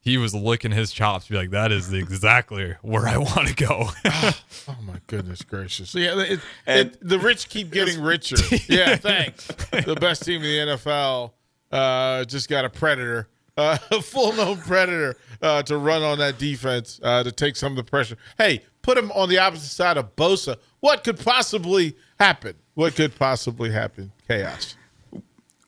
he 0.00 0.16
was 0.18 0.34
licking 0.34 0.70
his 0.70 0.92
chops, 0.92 1.28
be 1.28 1.36
like, 1.36 1.50
that 1.50 1.72
is 1.72 1.92
exactly 1.92 2.74
where 2.82 3.06
I 3.08 3.16
want 3.18 3.48
to 3.48 3.54
go. 3.54 3.88
Oh 4.70 4.76
my 4.82 5.00
goodness 5.06 5.40
gracious! 5.42 5.94
Yeah, 5.94 6.20
it, 6.20 6.40
And- 6.66 6.90
it, 6.90 6.98
the 7.00 7.18
rich 7.18 7.48
keep 7.48 7.70
getting 7.70 8.02
richer. 8.02 8.36
Yeah, 8.68 8.96
thanks. 8.96 9.46
The 9.46 9.96
best 9.98 10.24
team 10.26 10.42
in 10.42 10.66
the 10.68 10.76
NFL 10.76 11.32
uh, 11.72 12.24
just 12.26 12.50
got 12.50 12.66
a 12.66 12.68
predator, 12.68 13.28
uh, 13.56 13.78
a 13.90 14.02
full-known 14.02 14.58
predator 14.58 15.16
uh, 15.40 15.62
to 15.62 15.78
run 15.78 16.02
on 16.02 16.18
that 16.18 16.36
defense 16.38 17.00
uh, 17.02 17.22
to 17.22 17.32
take 17.32 17.56
some 17.56 17.72
of 17.72 17.76
the 17.76 17.84
pressure. 17.90 18.18
Hey, 18.36 18.62
put 18.82 18.98
him 18.98 19.10
on 19.12 19.30
the 19.30 19.38
opposite 19.38 19.70
side 19.70 19.96
of 19.96 20.14
Bosa. 20.16 20.58
What 20.80 21.02
could 21.02 21.18
possibly 21.18 21.96
happen? 22.20 22.54
What 22.74 22.94
could 22.94 23.14
possibly 23.16 23.70
happen? 23.70 24.12
Chaos. 24.28 24.76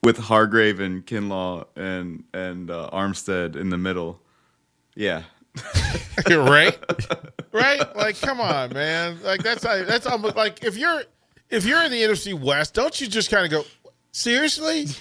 With 0.03 0.19
hargrave 0.19 0.81
and 0.81 1.07
kinlaw 1.07 1.67
and 1.77 2.25
and 2.33 2.71
uh, 2.71 2.89
armstead 2.93 3.57
in 3.57 3.71
the 3.71 3.79
middle 3.79 4.21
yeah 4.95 5.23
right? 6.31 6.79
Right? 7.53 7.97
Like, 7.97 8.21
come 8.21 8.41
on, 8.41 8.73
man. 8.73 9.19
Like 9.23 9.43
that's 9.43 9.63
that's 9.63 10.07
almost 10.07 10.37
like 10.37 10.63
if 10.65 10.77
you're 10.77 11.03
if 11.49 11.65
you're 11.65 11.83
in 11.83 11.91
the 11.91 12.03
NFC 12.03 12.39
West, 12.39 12.75
don't 12.75 13.01
you 13.01 13.07
just 13.07 13.31
kind 13.31 13.45
of 13.45 13.51
go, 13.51 13.65
seriously? 14.13 14.87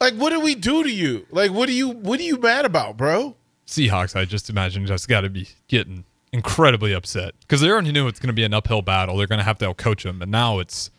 Like, 0.00 0.14
what 0.14 0.30
did 0.30 0.42
we 0.42 0.56
do 0.56 0.82
to 0.82 0.92
you? 0.92 1.24
Like, 1.30 1.52
what 1.52 1.66
do 1.66 1.72
you 1.72 1.88
what 1.88 2.18
are 2.18 2.24
you 2.24 2.36
mad 2.36 2.64
about, 2.64 2.96
bro? 2.96 3.36
Seahawks, 3.66 4.14
I 4.14 4.24
just 4.24 4.50
imagine, 4.50 4.84
just 4.86 5.08
got 5.08 5.22
to 5.22 5.30
be 5.30 5.48
getting 5.68 6.04
incredibly 6.32 6.92
upset 6.92 7.32
because 7.40 7.60
they 7.60 7.70
already 7.70 7.92
knew 7.92 8.08
it's 8.08 8.18
going 8.18 8.26
to 8.26 8.34
be 8.34 8.44
an 8.44 8.52
uphill 8.52 8.82
battle. 8.82 9.16
They're 9.16 9.28
going 9.28 9.38
to 9.38 9.44
have 9.44 9.56
to 9.58 9.72
outcoach 9.72 10.02
them, 10.02 10.20
And 10.20 10.30
now 10.32 10.58
it's, 10.58 10.90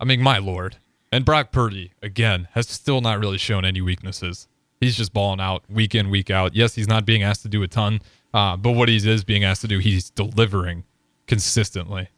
I 0.00 0.04
mean, 0.04 0.20
my 0.20 0.38
lord. 0.38 0.76
And 1.14 1.24
Brock 1.24 1.52
Purdy, 1.52 1.92
again, 2.02 2.48
has 2.54 2.66
still 2.66 3.00
not 3.00 3.20
really 3.20 3.38
shown 3.38 3.64
any 3.64 3.80
weaknesses. 3.80 4.48
He's 4.80 4.96
just 4.96 5.12
balling 5.12 5.38
out 5.38 5.62
week 5.70 5.94
in, 5.94 6.10
week 6.10 6.28
out. 6.28 6.56
Yes, 6.56 6.74
he's 6.74 6.88
not 6.88 7.06
being 7.06 7.22
asked 7.22 7.42
to 7.42 7.48
do 7.48 7.62
a 7.62 7.68
ton, 7.68 8.02
uh, 8.34 8.56
but 8.56 8.72
what 8.72 8.88
he 8.88 8.96
is 8.96 9.22
being 9.22 9.44
asked 9.44 9.60
to 9.60 9.68
do, 9.68 9.78
he's 9.78 10.10
delivering 10.10 10.82
consistently. 11.28 12.08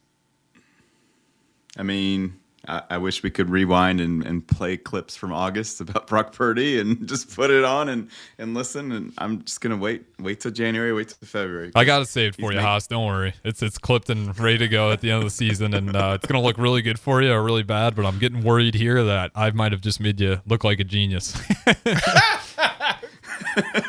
i 1.77 1.83
mean 1.83 2.37
I, 2.69 2.83
I 2.91 2.99
wish 2.99 3.23
we 3.23 3.31
could 3.31 3.51
rewind 3.51 4.01
and, 4.01 4.25
and 4.25 4.47
play 4.47 4.77
clips 4.77 5.17
from 5.17 5.33
august 5.33 5.81
about 5.81 6.07
brock 6.09 6.33
purdy 6.33 6.79
and 6.81 7.09
just 7.09 7.35
put 7.35 7.51
it 7.51 7.65
on 7.65 7.89
and 7.89 8.11
and 8.39 8.55
listen 8.55 8.93
and 8.93 9.13
i'm 9.19 9.43
just 9.45 9.61
gonna 9.61 9.77
wait 9.77 10.05
wait 10.19 10.41
till 10.41 10.51
january 10.51 10.93
wait 10.93 11.09
till 11.09 11.29
february 11.29 11.73
I 11.75 11.85
got 11.85 12.03
it 12.03 12.09
saved 12.09 12.37
for 12.37 12.53
you, 12.53 12.59
make- 12.59 12.67
Hoss. 12.67 12.87
Don't 12.87 13.07
worry. 13.07 13.35
It's 13.45 13.63
it's 13.63 13.79
clipped 13.79 14.11
and 14.11 14.39
ready 14.39 14.59
to 14.59 14.69
go 14.69 14.91
at 14.93 15.01
the 15.01 15.11
end 15.11 15.19
of 15.19 15.25
the 15.25 15.31
season, 15.31 15.75
and 15.75 15.95
uh, 15.95 16.13
it's 16.15 16.27
gonna 16.27 16.43
look 16.43 16.59
really 16.59 16.81
good 16.83 16.99
for 16.99 17.21
you 17.23 17.33
or 17.33 17.43
really 17.43 17.63
bad. 17.63 17.95
But 17.95 18.07
I'm 18.07 18.19
getting 18.19 18.43
worried 18.43 18.75
here 18.75 19.03
that 19.05 19.31
I 19.35 19.51
might 19.51 19.73
have 19.73 19.81
just 19.81 20.01
made 20.01 20.21
you 20.21 20.41
look 20.47 20.65
like 20.65 20.81
a 20.81 20.85
genius. 20.85 21.37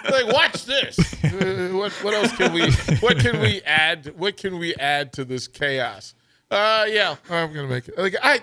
Like, 0.10 0.27
watch 0.27 0.65
this. 0.65 0.98
Uh, 1.27 1.69
what 1.74 1.91
what 2.03 2.13
else 2.13 2.31
can 2.38 2.53
we 2.53 2.72
what 3.00 3.19
can 3.19 3.39
we 3.41 3.62
add? 3.63 4.13
What 4.17 4.38
can 4.38 4.57
we 4.60 4.74
add 4.75 5.12
to 5.13 5.25
this 5.25 5.48
chaos? 5.48 6.15
Uh, 6.49 6.85
yeah, 6.89 7.15
I'm 7.29 7.53
gonna 7.53 7.67
make 7.67 7.87
it. 7.87 7.97
Like, 7.97 8.15
I 8.21 8.41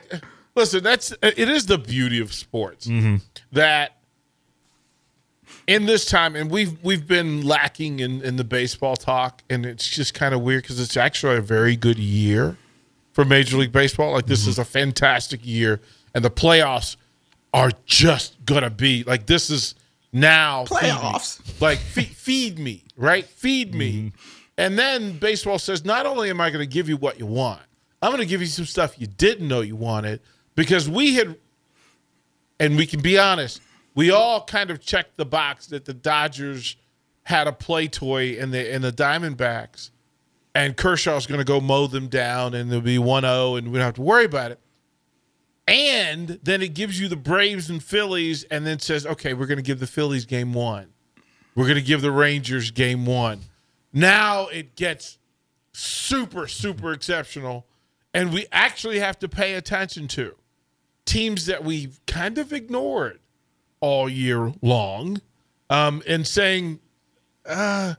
listen. 0.55 0.83
That's 0.83 1.13
it. 1.23 1.39
Is 1.39 1.67
the 1.67 1.79
beauty 1.79 2.21
of 2.21 2.33
sports 2.33 2.87
mm-hmm. 2.87 3.17
that 3.53 3.97
in 5.67 5.87
this 5.87 6.05
time, 6.05 6.37
and 6.37 6.51
we've 6.51 6.83
we've 6.85 7.07
been 7.07 7.43
lacking 7.43 8.01
in 8.01 8.21
in 8.23 8.37
the 8.37 8.45
baseball 8.45 8.97
talk, 8.97 9.43
and 9.49 9.65
it's 9.65 9.89
just 9.89 10.13
kind 10.13 10.35
of 10.35 10.43
weird 10.43 10.63
because 10.63 10.81
it's 10.81 10.97
actually 10.97 11.37
a 11.37 11.41
very 11.43 11.77
good 11.77 11.99
year 11.99 12.59
for 13.13 13.25
Major 13.25 13.57
League 13.57 13.73
Baseball. 13.73 14.13
Like, 14.13 14.27
this 14.27 14.43
mm-hmm. 14.43 14.51
is 14.51 14.59
a 14.59 14.65
fantastic 14.65 15.41
year, 15.43 15.81
and 16.15 16.25
the 16.25 16.31
playoffs 16.31 16.97
are 17.55 17.71
just 17.87 18.45
gonna 18.45 18.69
be 18.69 19.05
like 19.05 19.27
this 19.27 19.49
is 19.49 19.77
now 20.13 20.65
feed. 20.67 20.79
Playoffs. 20.79 21.61
like 21.61 21.79
feed, 21.79 22.09
feed 22.09 22.59
me 22.59 22.83
right 22.97 23.25
feed 23.25 23.75
me 23.75 23.93
mm-hmm. 23.93 24.17
and 24.59 24.79
then 24.79 25.19
baseball 25.19 25.59
says 25.59 25.85
not 25.85 26.07
only 26.07 26.31
am 26.31 26.41
i 26.41 26.51
going 26.51 26.61
to 26.61 26.73
give 26.73 26.89
you 26.89 26.97
what 26.97 27.19
you 27.19 27.27
want 27.27 27.61
i'm 28.05 28.11
going 28.11 28.21
to 28.21 28.27
give 28.27 28.41
you 28.41 28.47
some 28.47 28.65
stuff 28.65 29.01
you 29.01 29.07
didn't 29.07 29.49
know 29.49 29.61
you 29.61 29.77
wanted 29.77 30.21
because 30.55 30.89
we 30.89 31.15
had 31.15 31.37
and 32.61 32.77
we 32.77 32.87
can 32.87 33.01
be 33.01 33.19
honest 33.19 33.61
we 33.95 34.11
all 34.11 34.45
kind 34.45 34.71
of 34.71 34.81
checked 34.81 35.17
the 35.17 35.25
box 35.25 35.67
that 35.67 35.85
the 35.85 35.95
dodgers 35.95 36.77
had 37.25 37.47
a 37.47 37.53
play 37.53 37.89
toy 37.89 38.37
in 38.37 38.51
the 38.51 38.75
in 38.75 38.83
the 38.83 38.93
diamondbacks 38.93 39.91
and 40.55 40.77
kershaw's 40.77 41.27
going 41.27 41.39
to 41.39 41.45
go 41.45 41.61
mow 41.61 41.87
them 41.87 42.09
down 42.09 42.55
and 42.55 42.71
there'll 42.71 42.83
be 42.85 42.99
1-0 42.99 43.59
and 43.59 43.69
we 43.69 43.79
don't 43.79 43.87
have 43.87 43.95
to 43.95 44.03
worry 44.03 44.25
about 44.25 44.51
it 44.51 44.61
and 45.67 46.41
then 46.43 46.61
it 46.61 46.75
gives 46.75 47.01
you 47.01 47.09
the 47.09 47.17
Braves 47.17 47.71
and 47.71 47.83
Phillies, 47.83 48.45
and 48.45 48.67
then 48.67 48.79
says, 48.79 49.07
okay, 49.07 49.33
we're 49.33 49.47
going 49.47 49.57
to 49.57 49.63
give 49.63 49.81
the 49.81 49.87
Phillies 49.87 50.27
game 50.27 50.53
one. 50.53 50.89
We're 51.55 51.65
going 51.65 51.77
to 51.77 51.83
give 51.83 52.03
the 52.03 52.11
Rangers 52.11 52.71
game 52.71 53.07
one. 53.07 53.41
Now 53.93 54.49
it 54.49 54.77
gets 54.77 55.19
super, 55.73 56.47
super 56.49 56.93
exceptional. 56.93 57.67
And 58.15 58.33
we 58.33 58.47
actually 58.53 59.01
have 59.01 59.19
to 59.19 59.29
pay 59.29 59.55
attention 59.55 60.07
to 60.09 60.37
teams 61.05 61.47
that 61.47 61.65
we've 61.65 62.01
kind 62.07 62.39
of 62.39 62.53
ignored 62.53 63.19
all 63.81 64.09
year 64.09 64.53
long 64.63 65.21
um, 65.69 66.03
and 66.07 66.27
saying, 66.27 66.79
uh, 67.45 67.95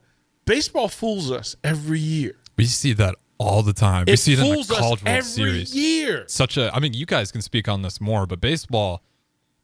baseball 0.45 0.87
fools 0.87 1.29
us 1.31 1.55
every 1.63 1.99
year. 1.99 2.37
We 2.57 2.65
see 2.65 2.93
that 2.93 3.15
all 3.37 3.61
the 3.61 3.73
time. 3.73 4.05
we 4.07 4.13
It 4.13 4.17
see 4.17 4.33
it 4.33 4.39
in 4.39 4.45
the 4.45 4.75
College 4.75 5.03
World 5.03 5.23
Series. 5.25 5.75
year. 5.75 6.23
Such 6.27 6.57
a, 6.57 6.73
I 6.73 6.79
mean, 6.79 6.93
you 6.93 7.05
guys 7.05 7.31
can 7.31 7.41
speak 7.41 7.67
on 7.67 7.81
this 7.81 7.99
more, 7.99 8.25
but 8.25 8.39
baseball, 8.39 9.03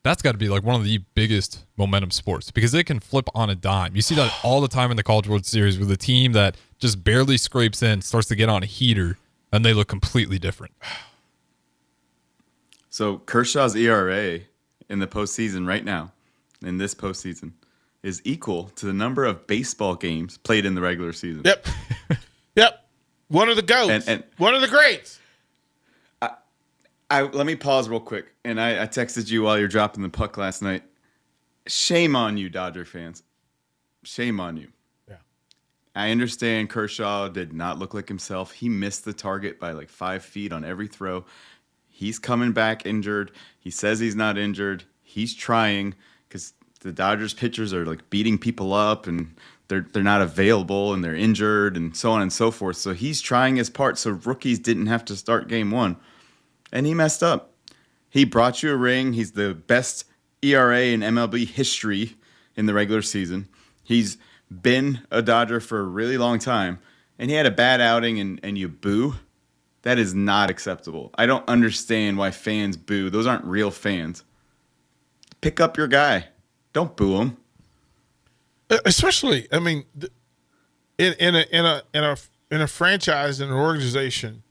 that's 0.04 0.22
got 0.22 0.34
to 0.34 0.38
be 0.38 0.50
like 0.50 0.64
one 0.64 0.76
of 0.76 0.84
the 0.84 0.98
biggest 1.16 1.66
momentum 1.78 2.12
sports 2.12 2.52
because 2.52 2.74
it 2.74 2.86
can 2.86 3.00
flip 3.00 3.30
on 3.34 3.50
a 3.50 3.56
dime. 3.56 3.96
You 3.96 4.02
see 4.02 4.16
that 4.16 4.34
all 4.44 4.60
the 4.62 4.68
time 4.68 4.92
in 4.92 4.98
the 4.98 5.04
College 5.04 5.28
World 5.30 5.46
Series 5.46 5.80
with 5.80 5.90
a 5.92 5.98
team 5.98 6.34
that 6.34 6.58
just 6.78 7.04
barely 7.04 7.38
scrapes 7.38 7.82
in, 7.82 8.02
starts 8.02 8.28
to 8.28 8.36
get 8.36 8.50
on 8.50 8.64
a 8.64 8.66
heater, 8.66 9.18
and 9.52 9.64
they 9.66 9.74
look 9.74 9.88
completely 9.88 10.40
different. 10.40 10.74
So 12.94 13.20
Kershaw's 13.20 13.74
ERA 13.74 14.42
in 14.90 15.00
the 15.00 15.08
postseason 15.08 15.66
right 15.66 15.84
now, 15.86 16.12
in 16.62 16.78
this 16.78 16.94
postseason, 16.94 17.54
is 18.04 18.22
equal 18.26 18.66
to 18.76 18.86
the 18.86 18.92
number 18.92 19.24
of 19.24 19.48
baseball 19.48 19.96
games 19.96 20.38
played 20.38 20.66
in 20.66 20.76
the 20.76 20.82
regular 20.82 21.14
season. 21.14 21.42
Yep. 21.46 21.68
yep. 22.58 22.86
One 23.30 23.48
of 23.48 23.56
the 23.56 23.62
goats. 23.62 23.90
And- 23.92 24.04
and- 24.10 24.24
One 24.38 24.54
of 24.56 24.60
the 24.62 24.68
greats. 24.68 25.20
I 27.10 27.22
let 27.24 27.46
me 27.46 27.56
pause 27.56 27.88
real 27.88 28.00
quick, 28.02 28.34
and 28.46 28.60
I, 28.60 28.84
I 28.84 28.88
texted 28.88 29.30
you 29.32 29.44
while 29.44 29.58
you're 29.58 29.68
dropping 29.70 30.02
the 30.04 30.10
puck 30.10 30.38
last 30.38 30.62
night. 30.62 30.84
Shame 31.68 32.16
on 32.16 32.36
you, 32.38 32.50
Dodger 32.50 32.84
fans. 32.86 33.24
Shame 34.04 34.40
on 34.40 34.56
you. 34.58 34.68
I 35.96 36.12
understand 36.12 36.70
Kershaw 36.70 37.28
did 37.28 37.54
not 37.54 37.80
look 37.80 37.94
like 37.94 38.08
himself. 38.08 38.54
He 38.54 38.70
missed 38.70 39.04
the 39.04 39.14
target 39.14 39.60
by 39.60 39.72
like 39.74 39.90
five 39.90 40.24
feet 40.24 40.54
on 40.54 40.64
every 40.64 40.88
throw. 40.88 41.26
He's 41.90 42.18
coming 42.18 42.54
back 42.54 42.86
injured. 42.86 43.32
He 43.60 43.70
says 43.70 44.00
he's 44.00 44.16
not 44.16 44.38
injured. 44.38 44.86
He's 45.04 45.36
trying 45.36 45.96
because 46.28 46.54
the 46.80 46.94
Dodgers 46.94 47.34
pitchers 47.34 47.74
are 47.74 47.86
like 47.86 48.10
beating 48.10 48.38
people 48.38 48.74
up 48.74 49.06
and 49.06 49.36
they're 49.68 49.86
they're 49.92 50.04
not 50.04 50.22
available 50.22 50.94
and 50.94 51.04
they're 51.04 51.16
injured 51.16 51.76
and 51.76 51.96
so 51.96 52.12
on 52.12 52.22
and 52.22 52.32
so 52.32 52.52
forth. 52.52 52.78
So 52.78 52.94
he's 52.94 53.22
trying 53.22 53.58
his 53.58 53.70
part 53.70 53.98
so 53.98 54.12
rookies 54.12 54.60
didn't 54.60 54.88
have 54.88 55.06
to 55.06 55.16
start 55.16 55.48
game 55.48 55.72
one. 55.72 55.98
And 56.72 56.86
he 56.86 56.94
messed 56.94 57.22
up. 57.22 57.54
He 58.10 58.26
brought 58.26 58.64
you 58.64 58.72
a 58.72 58.78
ring. 58.78 59.14
He's 59.14 59.34
the 59.34 59.54
best 59.54 60.06
ERA 60.42 60.82
in 60.82 61.02
MLB 61.02 61.48
history 61.48 62.16
in 62.56 62.66
the 62.66 62.74
regular 62.74 63.02
season. 63.02 63.48
He's 63.84 64.18
been 64.52 65.02
a 65.10 65.22
Dodger 65.22 65.60
for 65.60 65.80
a 65.80 65.84
really 65.84 66.18
long 66.18 66.40
time, 66.40 66.80
and 67.18 67.30
he 67.30 67.36
had 67.36 67.46
a 67.46 67.52
bad 67.52 67.82
outing 67.82 68.20
and, 68.20 68.40
and 68.44 68.58
you 68.58 68.68
boo. 68.68 69.16
That 69.84 69.98
is 69.98 70.14
not 70.14 70.52
acceptable. 70.52 71.10
I 71.16 71.26
don't 71.26 71.48
understand 71.48 72.18
why 72.18 72.32
fans 72.32 72.78
boo. 72.78 73.10
Those 73.10 73.26
aren't 73.26 73.46
real 73.46 73.72
fans. 73.72 74.24
Pick 75.42 75.60
up 75.60 75.76
your 75.76 75.88
guy. 75.88 76.28
Don't 76.74 76.96
boo 76.96 77.18
him. 77.18 77.38
Especially, 78.86 79.48
I 79.52 79.60
mean, 79.60 79.86
in 80.98 81.14
in 81.14 81.36
a 81.36 81.46
in 81.52 81.66
a 81.66 81.82
in 81.94 82.04
a 82.04 82.18
in 82.52 82.62
a 82.62 82.68
franchise 82.68 83.42
in 83.42 83.50
an 83.50 83.56
organization 83.56 84.44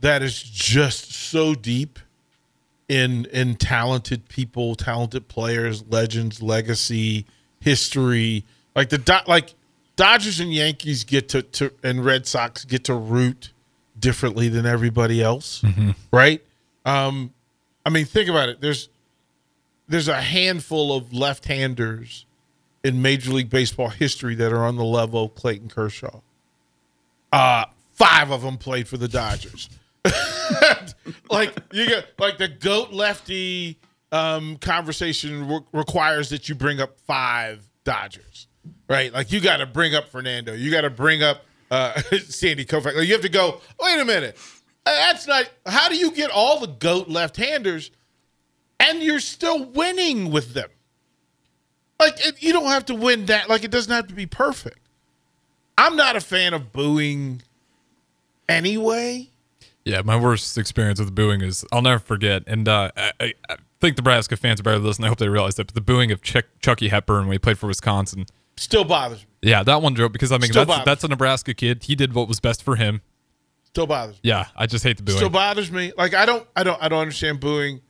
that 0.00 0.22
is 0.22 0.40
just 0.42 1.12
so 1.12 1.54
deep 1.54 1.98
in 2.88 3.26
in 3.26 3.56
talented 3.56 4.28
people, 4.28 4.76
talented 4.76 5.28
players, 5.28 5.84
legends, 5.88 6.42
legacy, 6.42 7.26
history. 7.60 8.44
Like 8.74 8.88
the 8.88 8.98
Do- 8.98 9.18
like 9.26 9.54
Dodgers 9.96 10.40
and 10.40 10.52
Yankees 10.52 11.04
get 11.04 11.28
to, 11.30 11.42
to 11.42 11.72
and 11.82 12.04
Red 12.04 12.26
Sox 12.26 12.64
get 12.64 12.84
to 12.84 12.94
root 12.94 13.52
differently 13.98 14.48
than 14.48 14.66
everybody 14.66 15.22
else, 15.22 15.62
right? 16.12 16.42
Um, 16.84 17.32
I 17.86 17.90
mean, 17.90 18.04
think 18.04 18.28
about 18.28 18.48
it. 18.48 18.60
There's 18.60 18.88
there's 19.86 20.08
a 20.08 20.20
handful 20.20 20.96
of 20.96 21.12
left-handers 21.12 22.24
in 22.82 23.00
Major 23.02 23.32
League 23.32 23.50
Baseball 23.50 23.88
history 23.88 24.34
that 24.36 24.52
are 24.52 24.64
on 24.64 24.76
the 24.76 24.84
level 24.84 25.24
of 25.26 25.34
Clayton 25.34 25.68
Kershaw. 25.68 26.20
Uh, 27.32 27.64
five 27.92 28.30
of 28.30 28.42
them 28.42 28.56
played 28.58 28.88
for 28.88 28.96
the 28.96 29.08
Dodgers. 29.08 29.68
like 31.30 31.56
you 31.72 31.86
get 31.86 32.06
like 32.18 32.38
the 32.38 32.48
goat 32.48 32.92
lefty 32.92 33.78
um, 34.12 34.56
conversation 34.58 35.48
re- 35.48 35.60
requires 35.72 36.28
that 36.30 36.48
you 36.48 36.54
bring 36.54 36.80
up 36.80 36.98
five 37.00 37.66
Dodgers, 37.84 38.46
right? 38.88 39.12
Like 39.12 39.32
you 39.32 39.40
got 39.40 39.58
to 39.58 39.66
bring 39.66 39.94
up 39.94 40.08
Fernando, 40.08 40.52
you 40.52 40.70
got 40.70 40.82
to 40.82 40.90
bring 40.90 41.22
up 41.22 41.44
uh, 41.70 42.00
Sandy 42.26 42.64
Koufax. 42.64 42.96
Like 42.96 43.06
you 43.06 43.12
have 43.12 43.22
to 43.22 43.28
go. 43.28 43.60
Wait 43.80 44.00
a 44.00 44.04
minute, 44.04 44.36
Uh, 44.86 44.90
that's 44.92 45.26
not. 45.26 45.50
How 45.66 45.88
do 45.88 45.96
you 45.96 46.10
get 46.10 46.30
all 46.30 46.60
the 46.60 46.66
goat 46.66 47.08
left-handers, 47.08 47.90
and 48.80 49.02
you're 49.02 49.20
still 49.20 49.64
winning 49.64 50.30
with 50.30 50.54
them? 50.54 50.68
Like 51.98 52.14
it, 52.26 52.42
you 52.42 52.52
don't 52.52 52.66
have 52.66 52.84
to 52.86 52.94
win 52.94 53.26
that. 53.26 53.48
Like 53.48 53.64
it 53.64 53.70
doesn't 53.70 53.92
have 53.92 54.08
to 54.08 54.14
be 54.14 54.26
perfect. 54.26 54.78
I'm 55.76 55.96
not 55.96 56.16
a 56.16 56.20
fan 56.20 56.54
of 56.54 56.72
booing 56.72 57.42
anyway. 58.48 59.30
Yeah, 59.84 60.00
my 60.02 60.16
worst 60.16 60.56
experience 60.56 60.98
with 60.98 61.14
booing 61.14 61.42
is 61.42 61.64
I'll 61.70 61.82
never 61.82 61.98
forget, 61.98 62.42
and 62.46 62.68
uh, 62.68 62.90
I, 62.96 63.34
I, 63.50 63.56
think 63.80 63.98
Nebraska 63.98 64.36
fans 64.36 64.60
are 64.60 64.62
better 64.62 64.78
than 64.78 64.86
this, 64.86 64.96
and 64.96 65.04
I 65.04 65.08
hope 65.08 65.18
they 65.18 65.28
realize 65.28 65.56
that. 65.56 65.66
But 65.66 65.74
the 65.74 65.82
booing 65.82 66.10
of 66.10 66.22
Chuck, 66.22 66.46
Chucky 66.62 66.88
Hepburn 66.88 67.26
when 67.26 67.32
he 67.32 67.38
played 67.38 67.58
for 67.58 67.66
Wisconsin, 67.66 68.24
Still 68.56 68.84
bothers 68.84 69.20
me. 69.20 69.50
yeah, 69.50 69.62
that 69.62 69.82
one 69.82 69.94
drove 69.94 70.12
because 70.12 70.30
I 70.32 70.38
mean 70.38 70.50
Still 70.50 70.64
that's 70.64 70.68
bothers. 70.68 70.84
that's 70.84 71.04
a 71.04 71.08
Nebraska 71.08 71.54
kid. 71.54 71.82
He 71.84 71.94
did 71.94 72.12
what 72.14 72.28
was 72.28 72.40
best 72.40 72.62
for 72.62 72.76
him. 72.76 73.02
Still 73.64 73.86
bothers 73.86 74.14
me. 74.16 74.20
Yeah, 74.24 74.46
I 74.56 74.66
just 74.66 74.84
hate 74.84 74.96
the 74.96 75.02
booing. 75.02 75.16
Still 75.18 75.30
bothers 75.30 75.70
me. 75.72 75.92
Like 75.98 76.14
I 76.14 76.24
don't, 76.26 76.46
I 76.54 76.62
don't, 76.62 76.80
I 76.82 76.88
don't 76.88 77.00
understand 77.00 77.40
booing. 77.40 77.80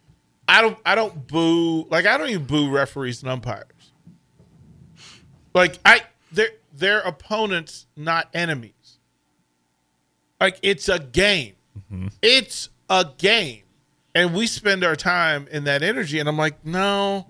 I 0.49 0.63
don't, 0.63 0.79
I 0.87 0.95
don't 0.95 1.27
boo. 1.27 1.85
Like 1.91 2.07
I 2.07 2.17
don't 2.17 2.31
even 2.31 2.45
boo 2.47 2.71
referees 2.71 3.23
and 3.23 3.31
umpires. 3.31 3.93
Like 5.55 5.79
I, 5.85 6.03
they're 6.33 6.49
they're 6.75 7.01
opponents, 7.01 7.87
not 7.97 8.29
enemies. 8.35 8.99
Like 10.41 10.59
it's 10.63 10.89
a 10.89 10.99
game. 10.99 11.55
Mm-hmm. 11.93 12.09
It's 12.23 12.71
a 12.89 13.07
game, 13.19 13.63
and 14.15 14.35
we 14.35 14.47
spend 14.47 14.85
our 14.85 14.97
time 14.97 15.47
in 15.51 15.65
that 15.65 15.83
energy. 15.83 16.19
And 16.19 16.29
I'm 16.29 16.37
like, 16.39 16.65
no, 16.65 17.27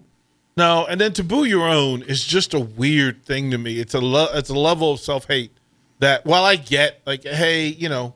no. 0.56 0.86
And 0.86 1.00
then 1.00 1.12
to 1.14 1.24
boo 1.24 1.44
your 1.44 1.66
own 1.68 2.02
is 2.02 2.24
just 2.24 2.54
a 2.54 2.60
weird 2.60 3.24
thing 3.24 3.50
to 3.50 3.58
me. 3.58 3.78
It's 3.78 3.94
a 3.94 4.00
lo- 4.00 4.28
it's 4.34 4.50
a 4.50 4.58
level 4.58 4.92
of 4.92 5.00
self 5.00 5.26
hate 5.26 5.52
that 6.00 6.24
while 6.24 6.44
I 6.44 6.56
get 6.56 7.00
like, 7.06 7.24
hey, 7.24 7.66
you 7.66 7.88
know, 7.88 8.14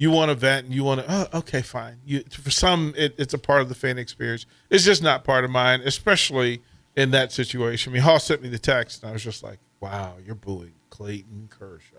you 0.00 0.10
want 0.10 0.30
to 0.30 0.34
vent 0.34 0.64
and 0.66 0.74
you 0.74 0.82
want 0.82 1.00
to 1.00 1.06
oh, 1.34 1.38
okay 1.40 1.60
fine 1.60 1.98
you 2.06 2.22
for 2.30 2.50
some 2.50 2.94
it, 2.96 3.14
it's 3.18 3.34
a 3.34 3.38
part 3.38 3.60
of 3.60 3.68
the 3.68 3.74
fan 3.74 3.98
experience 3.98 4.46
it's 4.70 4.82
just 4.82 5.02
not 5.02 5.24
part 5.24 5.44
of 5.44 5.50
mine 5.50 5.82
especially 5.84 6.62
in 6.96 7.10
that 7.10 7.30
situation 7.30 7.92
i 7.92 7.94
mean 7.94 8.02
Hall 8.02 8.18
sent 8.18 8.40
me 8.40 8.48
the 8.48 8.58
text 8.58 9.02
and 9.02 9.10
i 9.10 9.12
was 9.12 9.22
just 9.22 9.42
like 9.42 9.58
wow 9.80 10.14
you're 10.24 10.34
booing 10.34 10.72
clayton 10.88 11.48
kershaw 11.50 11.98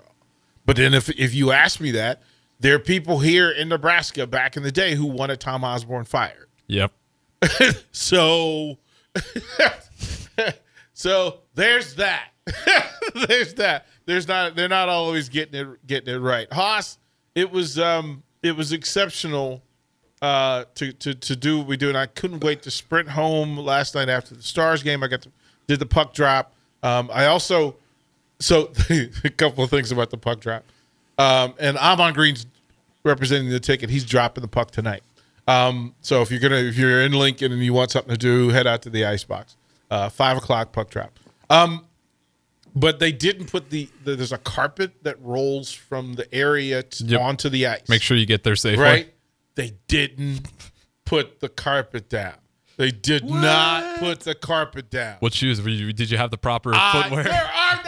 but 0.65 0.77
then 0.77 0.95
if 0.95 1.09
if 1.11 1.35
you 1.35 1.51
ask 1.51 1.79
me 1.79 1.91
that 1.91 2.23
there 2.59 2.73
are 2.73 2.79
people 2.79 3.19
here 3.19 3.51
in 3.51 3.69
nebraska 3.69 4.25
back 4.25 4.57
in 4.57 4.63
the 4.63 4.71
day 4.71 4.95
who 4.95 5.05
wanted 5.05 5.39
tom 5.39 5.63
osborne 5.63 6.03
fired 6.05 6.47
Yep. 6.65 6.91
so 7.91 8.79
so 10.93 11.39
there's 11.55 11.95
that. 11.95 12.29
There's 13.27 13.53
that. 13.55 13.85
There's 14.05 14.27
not 14.27 14.55
they're 14.55 14.67
not 14.67 14.89
always 14.89 15.29
getting 15.29 15.59
it 15.61 15.87
getting 15.87 16.13
it 16.13 16.17
right. 16.17 16.51
Hoss 16.51 16.97
it 17.35 17.51
was 17.51 17.79
um 17.79 18.23
it 18.41 18.55
was 18.55 18.71
exceptional 18.71 19.61
uh 20.21 20.65
to 20.75 20.91
to 20.93 21.13
to 21.13 21.35
do 21.35 21.59
what 21.59 21.67
we 21.67 21.77
do 21.77 21.87
and 21.87 21.97
i 21.97 22.05
couldn't 22.05 22.43
wait 22.43 22.61
to 22.61 22.69
sprint 22.71 23.09
home 23.09 23.57
last 23.57 23.95
night 23.95 24.09
after 24.09 24.35
the 24.35 24.43
stars 24.43 24.83
game. 24.83 25.03
I 25.03 25.07
got 25.07 25.21
to 25.23 25.29
did 25.67 25.79
the 25.79 25.85
puck 25.85 26.13
drop. 26.13 26.53
Um 26.83 27.09
i 27.13 27.25
also 27.25 27.75
so 28.39 28.71
a 28.89 29.29
couple 29.29 29.63
of 29.63 29.69
things 29.69 29.91
about 29.91 30.09
the 30.09 30.17
puck 30.17 30.39
drop. 30.39 30.63
Um 31.17 31.53
and 31.59 31.77
amon 31.77 32.13
green's 32.13 32.45
representing 33.03 33.49
the 33.49 33.59
ticket. 33.59 33.89
He's 33.89 34.05
dropping 34.05 34.41
the 34.41 34.47
puck 34.47 34.71
tonight 34.71 35.03
um, 35.47 35.95
so 36.01 36.21
if 36.21 36.31
you're 36.31 36.39
gonna 36.39 36.55
if 36.55 36.77
you're 36.77 37.01
in 37.01 37.13
Lincoln 37.13 37.51
and 37.51 37.61
you 37.63 37.73
want 37.73 37.91
something 37.91 38.11
to 38.11 38.17
do, 38.17 38.49
head 38.49 38.67
out 38.67 38.81
to 38.83 38.89
the 38.89 39.05
icebox. 39.05 39.55
Uh, 39.89 40.07
five 40.09 40.37
o'clock 40.37 40.71
puck 40.71 40.89
drop. 40.89 41.11
Um, 41.49 41.85
but 42.73 42.99
they 42.99 43.11
didn't 43.11 43.47
put 43.51 43.69
the, 43.69 43.89
the 44.05 44.15
there's 44.15 44.31
a 44.31 44.37
carpet 44.37 44.93
that 45.03 45.21
rolls 45.21 45.71
from 45.73 46.13
the 46.13 46.33
area 46.33 46.83
to, 46.83 47.03
Yep. 47.03 47.19
onto 47.21 47.49
the 47.49 47.67
ice. 47.67 47.89
Make 47.89 48.01
sure 48.01 48.15
you 48.15 48.25
get 48.25 48.43
there 48.43 48.55
safely. 48.55 48.81
right. 48.83 49.13
They 49.55 49.73
didn't 49.87 50.47
put 51.05 51.41
the 51.41 51.49
carpet 51.49 52.07
down. 52.07 52.35
They 52.77 52.89
did 52.91 53.29
not 53.29 53.99
put 53.99 54.21
the 54.21 54.33
carpet 54.33 54.89
down. 54.89 55.17
What 55.19 55.33
shoes 55.33 55.61
were 55.61 55.67
you? 55.69 55.91
Did 55.91 56.09
you 56.09 56.17
have 56.17 56.31
the 56.31 56.37
proper 56.37 56.71
Uh, 56.73 57.03
footwear? 57.03 57.23
there 57.25 57.33
are 57.53 57.83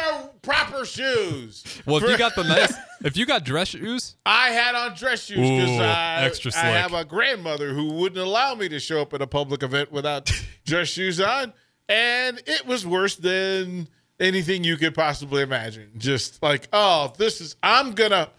shoes. 0.85 1.81
well, 1.85 1.97
if 1.97 2.09
you 2.09 2.17
got 2.17 2.35
the 2.35 2.43
nice, 2.43 2.73
if 3.03 3.17
you 3.17 3.25
got 3.25 3.43
dress 3.43 3.69
shoes, 3.69 4.15
I 4.25 4.49
had 4.49 4.75
on 4.75 4.95
dress 4.95 5.23
shoes 5.23 5.37
because 5.37 5.79
I, 5.79 6.31
I 6.55 6.71
have 6.71 6.93
a 6.93 7.05
grandmother 7.05 7.73
who 7.73 7.93
wouldn't 7.93 8.21
allow 8.21 8.55
me 8.55 8.69
to 8.69 8.79
show 8.79 9.01
up 9.01 9.13
at 9.13 9.21
a 9.21 9.27
public 9.27 9.63
event 9.63 9.91
without 9.91 10.31
dress 10.65 10.89
shoes 10.89 11.19
on, 11.19 11.53
and 11.89 12.41
it 12.45 12.65
was 12.65 12.85
worse 12.85 13.15
than 13.15 13.87
anything 14.19 14.63
you 14.63 14.77
could 14.77 14.95
possibly 14.95 15.41
imagine. 15.41 15.91
Just 15.97 16.41
like, 16.41 16.67
oh, 16.73 17.13
this 17.17 17.41
is 17.41 17.55
I'm 17.61 17.91
gonna 17.93 18.29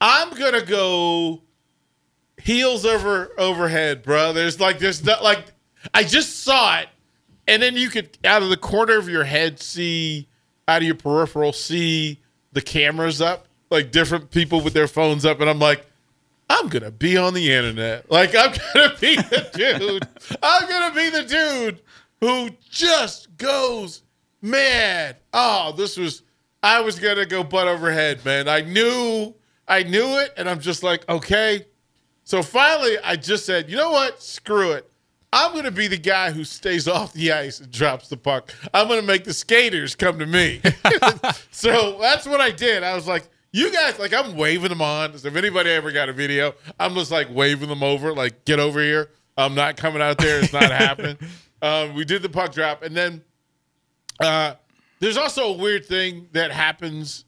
I'm 0.00 0.30
gonna 0.30 0.64
go 0.64 1.42
heels 2.42 2.84
over 2.84 3.32
overhead, 3.38 4.02
bro. 4.02 4.32
There's 4.32 4.60
like 4.60 4.78
there's 4.78 5.04
not 5.04 5.22
like 5.22 5.44
I 5.94 6.04
just 6.04 6.44
saw 6.44 6.78
it, 6.80 6.88
and 7.46 7.62
then 7.62 7.76
you 7.76 7.88
could 7.88 8.18
out 8.24 8.42
of 8.42 8.48
the 8.50 8.56
corner 8.56 8.98
of 8.98 9.08
your 9.08 9.24
head 9.24 9.60
see 9.60 10.28
out 10.68 10.82
of 10.82 10.86
your 10.86 10.94
peripheral 10.94 11.52
see 11.52 12.20
the 12.52 12.62
cameras 12.62 13.20
up, 13.20 13.48
like 13.70 13.90
different 13.90 14.30
people 14.30 14.60
with 14.60 14.74
their 14.74 14.88
phones 14.88 15.24
up, 15.24 15.40
and 15.40 15.48
I'm 15.50 15.58
like. 15.58 15.86
I'm 16.50 16.68
gonna 16.68 16.90
be 16.90 17.16
on 17.16 17.32
the 17.32 17.50
internet. 17.50 18.10
Like 18.10 18.34
I'm 18.36 18.52
gonna 18.74 18.94
be 19.00 19.16
the 19.16 19.48
dude. 19.54 20.06
I'm 20.42 20.68
gonna 20.68 20.94
be 20.94 21.08
the 21.08 21.22
dude 21.22 21.80
who 22.20 22.50
just 22.68 23.34
goes 23.38 24.02
mad. 24.42 25.16
Oh, 25.32 25.72
this 25.72 25.96
was 25.96 26.22
I 26.62 26.80
was 26.80 26.98
gonna 26.98 27.24
go 27.24 27.42
butt 27.42 27.68
overhead, 27.68 28.22
man. 28.26 28.48
I 28.48 28.60
knew 28.60 29.34
I 29.66 29.82
knew 29.82 30.18
it, 30.18 30.34
and 30.36 30.46
I'm 30.46 30.60
just 30.60 30.82
like, 30.82 31.08
okay. 31.08 31.66
So 32.24 32.42
finally 32.42 32.98
I 33.02 33.16
just 33.16 33.46
said, 33.46 33.70
you 33.70 33.76
know 33.76 33.90
what? 33.90 34.22
Screw 34.22 34.72
it. 34.72 34.91
I'm 35.32 35.54
gonna 35.54 35.70
be 35.70 35.88
the 35.88 35.96
guy 35.96 36.30
who 36.30 36.44
stays 36.44 36.86
off 36.86 37.12
the 37.14 37.32
ice 37.32 37.60
and 37.60 37.70
drops 37.70 38.08
the 38.08 38.16
puck. 38.16 38.52
I'm 38.74 38.88
gonna 38.88 39.02
make 39.02 39.24
the 39.24 39.32
skaters 39.32 39.94
come 39.94 40.18
to 40.18 40.26
me. 40.26 40.60
so 41.50 41.98
that's 42.00 42.26
what 42.26 42.40
I 42.40 42.50
did. 42.50 42.82
I 42.82 42.94
was 42.94 43.06
like, 43.06 43.28
you 43.52 43.72
guys, 43.72 43.98
like, 43.98 44.14
I'm 44.14 44.36
waving 44.36 44.70
them 44.70 44.82
on. 44.82 45.16
So 45.18 45.28
if 45.28 45.36
anybody 45.36 45.70
ever 45.70 45.92
got 45.92 46.08
a 46.08 46.12
video, 46.12 46.54
I'm 46.78 46.94
just 46.94 47.10
like 47.10 47.28
waving 47.30 47.68
them 47.68 47.82
over, 47.82 48.14
like, 48.14 48.44
get 48.44 48.58
over 48.58 48.80
here. 48.80 49.10
I'm 49.36 49.54
not 49.54 49.76
coming 49.76 50.02
out 50.02 50.18
there. 50.18 50.40
It's 50.40 50.52
not 50.52 50.62
happening. 50.70 51.16
Um, 51.60 51.94
we 51.94 52.04
did 52.04 52.22
the 52.22 52.28
puck 52.28 52.52
drop, 52.52 52.82
and 52.82 52.96
then 52.96 53.22
uh, 54.20 54.54
there's 55.00 55.16
also 55.16 55.54
a 55.54 55.56
weird 55.56 55.86
thing 55.86 56.28
that 56.32 56.50
happens 56.50 57.24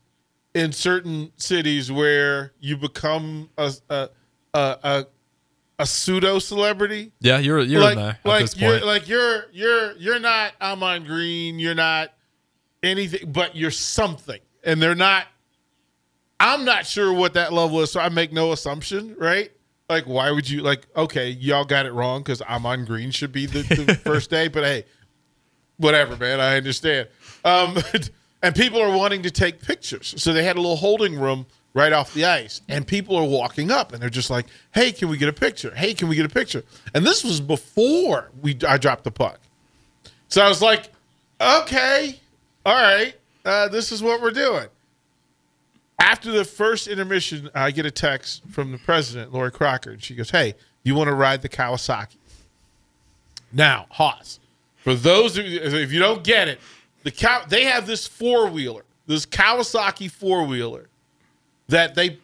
in 0.54 0.72
certain 0.72 1.32
cities 1.36 1.90
where 1.90 2.52
you 2.60 2.76
become 2.76 3.48
a 3.56 3.72
a 3.90 4.08
a, 4.54 4.78
a, 4.82 5.06
a 5.78 5.86
pseudo 5.86 6.38
celebrity. 6.38 7.12
Yeah, 7.20 7.38
you're 7.38 7.60
you're 7.60 7.80
like, 7.80 7.96
there 7.96 8.18
like 8.24 8.60
you're 8.60 8.80
like 8.80 9.08
you're 9.08 9.46
you're 9.52 9.92
you're 9.96 10.18
not 10.20 10.52
I'm 10.60 10.82
on 10.82 11.04
green. 11.04 11.58
You're 11.58 11.74
not 11.74 12.12
anything, 12.82 13.32
but 13.32 13.56
you're 13.56 13.70
something, 13.70 14.40
and 14.62 14.80
they're 14.80 14.94
not. 14.94 15.26
I'm 16.40 16.64
not 16.64 16.84
sure 16.86 17.12
what 17.12 17.34
that 17.34 17.52
level 17.52 17.80
is, 17.80 17.92
so 17.92 18.00
I 18.00 18.08
make 18.08 18.32
no 18.32 18.52
assumption, 18.52 19.16
right? 19.18 19.50
Like, 19.88 20.04
why 20.04 20.30
would 20.30 20.48
you 20.48 20.62
like? 20.62 20.86
Okay, 20.96 21.30
y'all 21.30 21.64
got 21.64 21.86
it 21.86 21.92
wrong 21.92 22.22
because 22.22 22.42
I'm 22.46 22.66
on 22.66 22.84
green 22.84 23.10
should 23.10 23.32
be 23.32 23.46
the, 23.46 23.62
the 23.62 23.94
first 24.04 24.30
day, 24.30 24.48
but 24.48 24.64
hey, 24.64 24.84
whatever, 25.76 26.16
man. 26.16 26.40
I 26.40 26.56
understand. 26.56 27.08
Um, 27.44 27.78
and 28.42 28.54
people 28.54 28.80
are 28.80 28.96
wanting 28.96 29.22
to 29.22 29.30
take 29.30 29.60
pictures, 29.60 30.14
so 30.16 30.32
they 30.32 30.44
had 30.44 30.56
a 30.56 30.60
little 30.60 30.76
holding 30.76 31.18
room 31.18 31.46
right 31.74 31.92
off 31.92 32.14
the 32.14 32.24
ice, 32.24 32.62
and 32.68 32.86
people 32.86 33.16
are 33.16 33.24
walking 33.24 33.70
up, 33.70 33.92
and 33.92 34.00
they're 34.00 34.08
just 34.08 34.30
like, 34.30 34.46
"Hey, 34.72 34.92
can 34.92 35.08
we 35.08 35.18
get 35.18 35.28
a 35.28 35.32
picture? 35.32 35.74
Hey, 35.74 35.92
can 35.92 36.08
we 36.08 36.16
get 36.16 36.24
a 36.24 36.28
picture?" 36.28 36.62
And 36.94 37.04
this 37.04 37.22
was 37.24 37.40
before 37.40 38.30
we 38.40 38.56
I 38.66 38.78
dropped 38.78 39.04
the 39.04 39.10
puck, 39.10 39.40
so 40.28 40.42
I 40.42 40.48
was 40.48 40.62
like, 40.62 40.90
"Okay, 41.40 42.18
all 42.64 42.74
right, 42.74 43.14
uh, 43.44 43.68
this 43.68 43.92
is 43.92 44.02
what 44.02 44.22
we're 44.22 44.30
doing." 44.30 44.68
After 45.98 46.30
the 46.30 46.44
first 46.44 46.86
intermission, 46.86 47.50
I 47.54 47.70
get 47.70 47.86
a 47.86 47.90
text 47.90 48.42
from 48.50 48.72
the 48.72 48.78
president, 48.78 49.32
Lori 49.32 49.50
Crocker, 49.50 49.90
and 49.90 50.02
she 50.02 50.14
goes, 50.14 50.30
"Hey, 50.30 50.54
you 50.84 50.94
want 50.94 51.08
to 51.08 51.14
ride 51.14 51.42
the 51.42 51.48
Kawasaki?" 51.48 52.16
Now, 53.52 53.86
Hoss, 53.90 54.38
for 54.76 54.94
those 54.94 55.38
of 55.38 55.46
you, 55.46 55.60
if 55.60 55.92
you 55.92 55.98
don't 55.98 56.22
get 56.22 56.48
it, 56.48 56.60
the 57.02 57.10
cow 57.10 57.44
they 57.48 57.64
have 57.64 57.86
this 57.86 58.06
four 58.06 58.48
wheeler, 58.48 58.84
this 59.06 59.26
Kawasaki 59.26 60.10
four 60.10 60.44
wheeler 60.44 60.88
that 61.68 61.94
they 61.94 62.18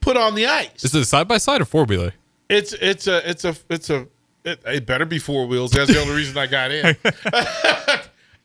put 0.00 0.16
on 0.16 0.34
the 0.34 0.46
ice. 0.46 0.84
Is 0.84 0.94
it 0.94 1.04
side 1.04 1.28
by 1.28 1.38
side 1.38 1.60
or 1.60 1.64
four 1.64 1.84
wheeler? 1.84 2.12
It's 2.48 2.72
it's 2.72 3.06
a 3.06 3.28
it's 3.28 3.44
a 3.44 3.54
it's 3.68 3.90
a 3.90 4.06
it, 4.44 4.60
it 4.66 4.86
better 4.86 5.04
be 5.04 5.18
four 5.18 5.46
wheels. 5.46 5.72
That's 5.72 5.92
the 5.92 6.00
only 6.00 6.14
reason 6.14 6.36
I 6.36 6.46
got 6.46 6.70
in. 6.70 6.96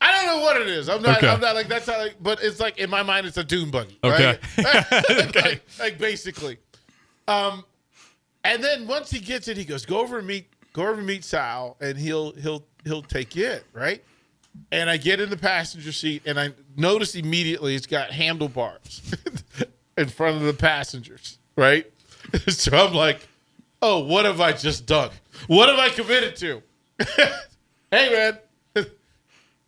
I 0.02 0.12
don't 0.12 0.26
know 0.28 0.42
what 0.44 0.62
it 0.62 0.68
is. 0.68 0.90
I'm 0.90 1.02
not. 1.02 1.18
Okay. 1.18 1.28
I'm 1.28 1.40
not 1.40 1.56
like 1.56 1.68
that's 1.68 1.88
how. 1.88 1.98
Like, 1.98 2.16
but 2.22 2.44
it's 2.44 2.60
like 2.60 2.78
in 2.78 2.90
my 2.90 3.02
mind, 3.02 3.26
it's 3.26 3.38
a 3.38 3.44
dune 3.44 3.72
buggy. 3.72 3.98
Okay. 4.04 4.38
Right? 4.58 5.36
like, 5.36 5.62
like 5.80 5.98
basically. 5.98 6.58
Um, 7.28 7.66
and 8.44 8.64
then 8.64 8.86
once 8.88 9.10
he 9.10 9.20
gets 9.20 9.48
it, 9.48 9.58
he 9.58 9.66
goes, 9.66 9.86
"Go 9.86 10.00
over 10.00 10.20
and 10.20 10.28
meet, 10.28 10.48
go 10.74 10.84
over 10.84 10.96
and 10.96 11.08
meet 11.08 11.24
Sal, 11.24 11.78
and 11.82 11.98
he'll 11.98 12.34
he'll 12.34 12.64
he'll 12.84 13.02
take 13.02 13.36
you 13.36 13.48
in, 13.48 13.62
right?" 13.74 14.04
And 14.72 14.90
I 14.90 14.98
get 14.98 15.20
in 15.20 15.30
the 15.30 15.38
passenger 15.38 15.92
seat, 15.92 16.22
and 16.26 16.40
I 16.40 16.52
notice 16.78 17.16
immediately 17.16 17.76
it's 17.76 17.88
got 17.88 18.12
handlebars 18.12 19.02
in 19.98 20.08
front 20.08 20.38
of 20.38 20.44
the 20.44 20.54
passengers, 20.54 21.38
right? 21.56 21.92
so 22.48 22.78
I'm 22.78 22.94
like, 22.94 23.28
"Oh, 23.82 24.00
what 24.00 24.26
have 24.26 24.42
I 24.42 24.52
just 24.52 24.86
done? 24.86 25.12
What 25.48 25.70
have 25.70 25.80
I 25.80 25.90
committed 25.90 26.36
to?" 26.38 26.62
hey, 27.92 28.12
man. 28.12 28.40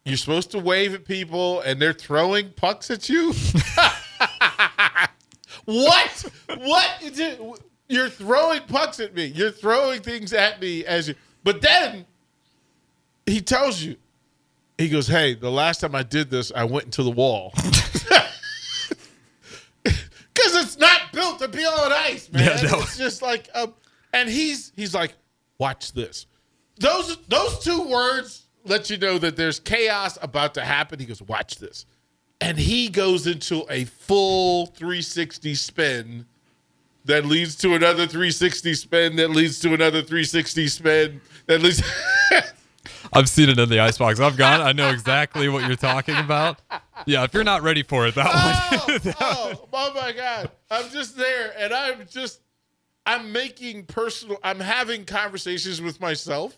You're 0.05 0.17
supposed 0.17 0.51
to 0.51 0.59
wave 0.59 0.93
at 0.93 1.05
people 1.05 1.59
and 1.61 1.81
they're 1.81 1.91
throwing 1.91 2.51
pucks 2.51 2.89
at 2.89 3.09
you? 3.09 3.33
what? 5.65 6.25
What? 6.59 6.89
is 7.03 7.19
it? 7.19 7.41
You're 7.89 8.09
throwing 8.09 8.61
pucks 8.61 8.99
at 8.99 9.13
me. 9.13 9.25
You're 9.25 9.51
throwing 9.51 10.01
things 10.01 10.33
at 10.33 10.61
me 10.61 10.85
as 10.85 11.09
you. 11.09 11.15
But 11.43 11.61
then 11.61 12.05
he 13.25 13.41
tells 13.41 13.81
you, 13.81 13.97
he 14.77 14.89
goes, 14.89 15.07
Hey, 15.07 15.33
the 15.33 15.51
last 15.51 15.81
time 15.81 15.95
I 15.95 16.03
did 16.03 16.29
this, 16.29 16.51
I 16.55 16.63
went 16.63 16.85
into 16.85 17.03
the 17.03 17.11
wall. 17.11 17.53
It's 20.61 20.77
not 20.77 21.11
built 21.13 21.39
to 21.39 21.47
be 21.47 21.65
on 21.65 21.91
ice, 21.91 22.31
man. 22.31 22.43
Yeah, 22.43 22.69
no. 22.69 22.79
It's 22.79 22.97
just 22.97 23.21
like, 23.21 23.49
um, 23.53 23.73
and 24.13 24.29
he's 24.29 24.71
he's 24.75 24.93
like, 24.93 25.13
watch 25.57 25.93
this. 25.93 26.25
Those 26.79 27.17
those 27.27 27.59
two 27.59 27.83
words 27.83 28.47
let 28.65 28.89
you 28.89 28.97
know 28.97 29.17
that 29.17 29.35
there's 29.35 29.59
chaos 29.59 30.17
about 30.21 30.53
to 30.55 30.61
happen. 30.61 30.99
He 30.99 31.05
goes, 31.05 31.21
watch 31.21 31.57
this, 31.57 31.85
and 32.41 32.57
he 32.57 32.89
goes 32.89 33.27
into 33.27 33.65
a 33.69 33.85
full 33.85 34.67
360 34.67 35.55
spin 35.55 36.25
that 37.05 37.25
leads 37.25 37.55
to 37.55 37.73
another 37.73 38.05
360 38.05 38.73
spin 38.73 39.15
that 39.15 39.29
leads 39.31 39.59
to 39.59 39.73
another 39.73 40.01
360 40.01 40.67
spin 40.67 41.21
that 41.47 41.61
leads. 41.61 41.81
I've 43.13 43.29
seen 43.29 43.49
it 43.49 43.57
in 43.57 43.69
the 43.69 43.79
icebox. 43.79 44.19
I've 44.19 44.37
gone. 44.37 44.61
I 44.61 44.73
know 44.73 44.89
exactly 44.89 45.47
what 45.47 45.65
you're 45.65 45.77
talking 45.77 46.15
about. 46.17 46.59
Yeah, 47.05 47.23
if 47.23 47.33
you're 47.33 47.43
not 47.43 47.61
ready 47.63 47.83
for 47.83 48.07
it, 48.07 48.15
that 48.15 48.25
one. 48.25 48.99
oh, 49.05 49.13
oh, 49.21 49.67
oh 49.73 49.93
my 49.93 50.11
god 50.11 50.49
i'm 50.71 50.89
just 50.89 51.15
there 51.17 51.53
and 51.57 51.73
i'm 51.73 52.05
just 52.09 52.41
i'm 53.05 53.31
making 53.31 53.83
personal 53.85 54.37
i'm 54.43 54.59
having 54.59 55.05
conversations 55.05 55.81
with 55.81 55.99
myself 56.01 56.57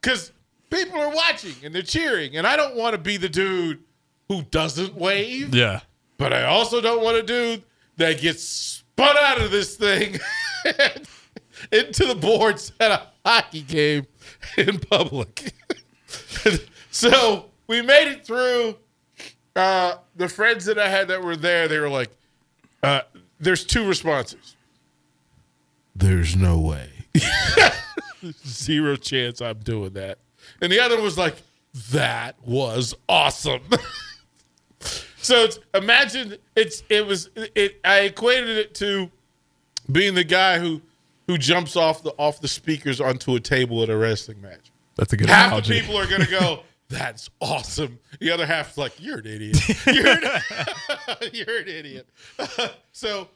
because 0.00 0.32
people 0.70 1.00
are 1.00 1.12
watching 1.14 1.54
and 1.64 1.74
they're 1.74 1.82
cheering 1.82 2.36
and 2.36 2.46
i 2.46 2.56
don't 2.56 2.76
want 2.76 2.92
to 2.94 2.98
be 2.98 3.16
the 3.16 3.28
dude 3.28 3.82
who 4.28 4.42
doesn't 4.42 4.94
wave 4.94 5.54
Yeah. 5.54 5.80
but 6.18 6.32
i 6.32 6.44
also 6.44 6.80
don't 6.80 7.02
want 7.02 7.16
a 7.16 7.22
dude 7.22 7.62
that 7.96 8.20
gets 8.20 8.42
spun 8.42 9.16
out 9.18 9.40
of 9.40 9.50
this 9.50 9.74
thing 9.76 10.18
into 11.72 12.04
the 12.04 12.14
boards 12.14 12.72
at 12.78 12.90
a 12.90 13.02
hockey 13.24 13.62
game 13.62 14.06
in 14.56 14.78
public 14.78 15.52
so 16.90 17.46
we 17.66 17.82
made 17.82 18.08
it 18.10 18.24
through 18.24 18.76
uh, 19.56 19.96
the 20.14 20.28
friends 20.28 20.66
that 20.66 20.78
I 20.78 20.88
had 20.88 21.08
that 21.08 21.22
were 21.22 21.36
there, 21.36 21.66
they 21.66 21.78
were 21.78 21.88
like, 21.88 22.10
uh, 22.82 23.00
"There's 23.40 23.64
two 23.64 23.86
responses. 23.88 24.54
There's 25.96 26.36
no 26.36 26.58
way, 26.60 26.90
zero 28.46 28.96
chance 28.96 29.40
I'm 29.40 29.58
doing 29.60 29.92
that." 29.94 30.18
And 30.60 30.70
the 30.70 30.80
other 30.80 31.00
was 31.00 31.16
like, 31.18 31.36
"That 31.90 32.36
was 32.44 32.94
awesome." 33.08 33.62
so 35.16 35.44
it's 35.44 35.58
imagine 35.74 36.36
it's 36.54 36.82
it 36.88 37.06
was 37.06 37.30
it. 37.36 37.80
I 37.84 38.00
equated 38.00 38.56
it 38.58 38.74
to 38.76 39.10
being 39.90 40.14
the 40.14 40.24
guy 40.24 40.58
who 40.58 40.82
who 41.26 41.38
jumps 41.38 41.76
off 41.76 42.02
the 42.02 42.10
off 42.18 42.40
the 42.40 42.48
speakers 42.48 43.00
onto 43.00 43.34
a 43.34 43.40
table 43.40 43.82
at 43.82 43.88
a 43.90 43.96
wrestling 43.96 44.40
match 44.40 44.70
That's 44.96 45.12
a 45.12 45.16
good 45.16 45.28
half 45.28 45.46
analogy. 45.48 45.74
the 45.74 45.80
people 45.80 45.96
are 45.96 46.06
going 46.06 46.22
to 46.22 46.30
go, 46.30 46.60
"That's 46.88 47.30
awesome." 47.40 47.98
The 48.20 48.30
other 48.30 48.46
half's 48.46 48.78
like, 48.78 49.00
"You're 49.00 49.18
an 49.18 49.26
idiot. 49.26 49.86
You're 49.86 50.08
an, 50.08 50.22
you're 51.32 51.58
an 51.58 51.68
idiot." 51.68 52.08
so 52.92 53.28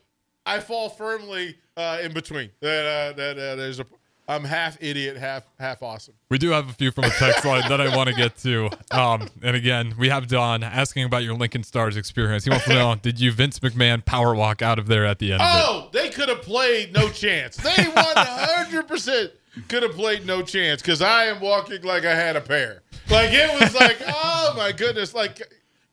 I 0.47 0.61
fall 0.61 0.89
firmly 0.89 1.57
uh, 1.77 1.99
in 2.03 2.13
between. 2.13 2.51
That 2.61 2.87
uh, 2.87 3.13
that 3.17 3.39
uh, 3.39 3.57
there's 3.57 3.81
a 3.81 3.87
I'm 4.31 4.45
half 4.45 4.81
idiot, 4.81 5.17
half 5.17 5.43
half 5.59 5.83
awesome. 5.83 6.15
We 6.29 6.39
do 6.39 6.51
have 6.51 6.69
a 6.69 6.73
few 6.73 6.93
from 6.93 7.03
the 7.03 7.15
text 7.19 7.45
line 7.45 7.69
that 7.69 7.81
I 7.81 7.95
want 7.97 8.09
to 8.11 8.15
get 8.15 8.37
to. 8.39 8.71
Um, 8.93 9.29
and 9.43 9.57
again, 9.57 9.95
we 9.99 10.09
have 10.09 10.29
Don 10.29 10.63
asking 10.63 11.05
about 11.05 11.25
your 11.25 11.35
Lincoln 11.35 11.65
Stars 11.65 11.97
experience. 11.97 12.45
He 12.45 12.51
wants 12.51 12.67
to 12.67 12.75
know, 12.75 12.95
did 12.95 13.19
you 13.19 13.33
Vince 13.33 13.59
McMahon 13.59 14.05
power 14.05 14.33
walk 14.35 14.63
out 14.63 14.79
of 14.79 14.87
there 14.87 15.05
at 15.05 15.19
the 15.19 15.33
end 15.33 15.43
of 15.43 15.49
it? 15.49 15.65
Oh, 15.67 15.89
they 15.93 16.11
could 16.11 16.29
have 16.29 16.43
played 16.43 16.93
no 16.93 17.09
chance. 17.09 17.57
They 17.57 17.71
100 17.83 18.87
percent 18.87 19.33
could 19.67 19.83
have 19.83 19.93
played 19.93 20.25
no 20.25 20.43
chance 20.43 20.81
because 20.81 21.03
I 21.03 21.25
am 21.25 21.41
walking 21.41 21.83
like 21.83 22.05
I 22.05 22.15
had 22.15 22.37
a 22.37 22.41
pair. 22.41 22.83
Like 23.11 23.31
it 23.33 23.61
was 23.61 23.75
like, 23.75 23.99
oh 24.07 24.55
my 24.57 24.73
goodness, 24.73 25.15
like 25.15 25.41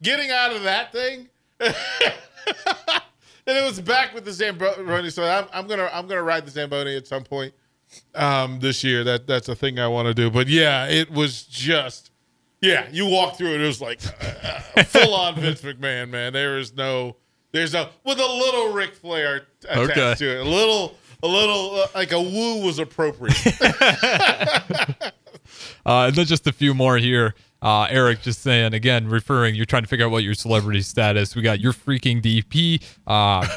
getting 0.01 0.29
out 0.31 0.55
of 0.55 0.63
that 0.63 0.91
thing. 0.91 1.27
and 1.59 1.73
it 3.45 3.63
was 3.63 3.79
back 3.81 4.13
with 4.13 4.25
the 4.25 4.31
Zamboni. 4.31 5.09
So 5.09 5.23
I'm, 5.23 5.45
I'm 5.51 5.67
gonna 5.67 5.89
I'm 5.91 6.07
gonna 6.07 6.23
ride 6.23 6.45
the 6.45 6.51
Zamboni 6.51 6.95
at 6.95 7.07
some 7.07 7.23
point 7.23 7.53
um, 8.15 8.59
this 8.59 8.83
year. 8.83 9.03
That 9.03 9.25
that's 9.27 9.49
a 9.49 9.55
thing 9.55 9.79
I 9.79 9.87
want 9.87 10.07
to 10.07 10.13
do. 10.13 10.29
But 10.29 10.47
yeah, 10.47 10.85
it 10.87 11.09
was 11.11 11.43
just 11.43 12.11
yeah. 12.61 12.87
You 12.91 13.07
walk 13.07 13.37
through 13.37 13.55
it, 13.55 13.61
it 13.61 13.67
was 13.67 13.81
like 13.81 13.99
uh, 14.21 14.83
full 14.83 15.13
on 15.15 15.35
Vince 15.35 15.61
McMahon, 15.61 16.09
man. 16.09 16.33
There 16.33 16.57
is 16.59 16.75
no 16.75 17.15
there's 17.51 17.73
a 17.73 17.89
with 18.03 18.19
a 18.19 18.25
little 18.27 18.73
Ric 18.73 18.93
Flair 18.93 19.47
attached 19.63 19.91
Okay. 19.97 20.13
to 20.15 20.39
it. 20.39 20.45
A 20.45 20.49
little 20.49 20.95
a 21.23 21.27
little 21.27 21.81
uh, 21.81 21.87
like 21.95 22.11
a 22.11 22.21
woo 22.21 22.63
was 22.63 22.77
appropriate. 22.77 23.35
Uh, 25.87 26.07
and 26.07 26.15
then 26.15 26.25
just 26.25 26.45
a 26.47 26.51
few 26.51 26.73
more 26.73 26.97
here. 26.97 27.33
Uh, 27.61 27.87
Eric 27.89 28.21
just 28.21 28.41
saying 28.43 28.73
again, 28.75 29.07
referring. 29.07 29.55
You're 29.55 29.65
trying 29.65 29.81
to 29.83 29.87
figure 29.87 30.05
out 30.05 30.11
what 30.11 30.23
your 30.23 30.35
celebrity 30.35 30.81
status. 30.81 31.35
We 31.35 31.41
got 31.41 31.59
your 31.59 31.73
freaking 31.73 32.21
DP. 32.21 32.83
Uh, 33.07 33.47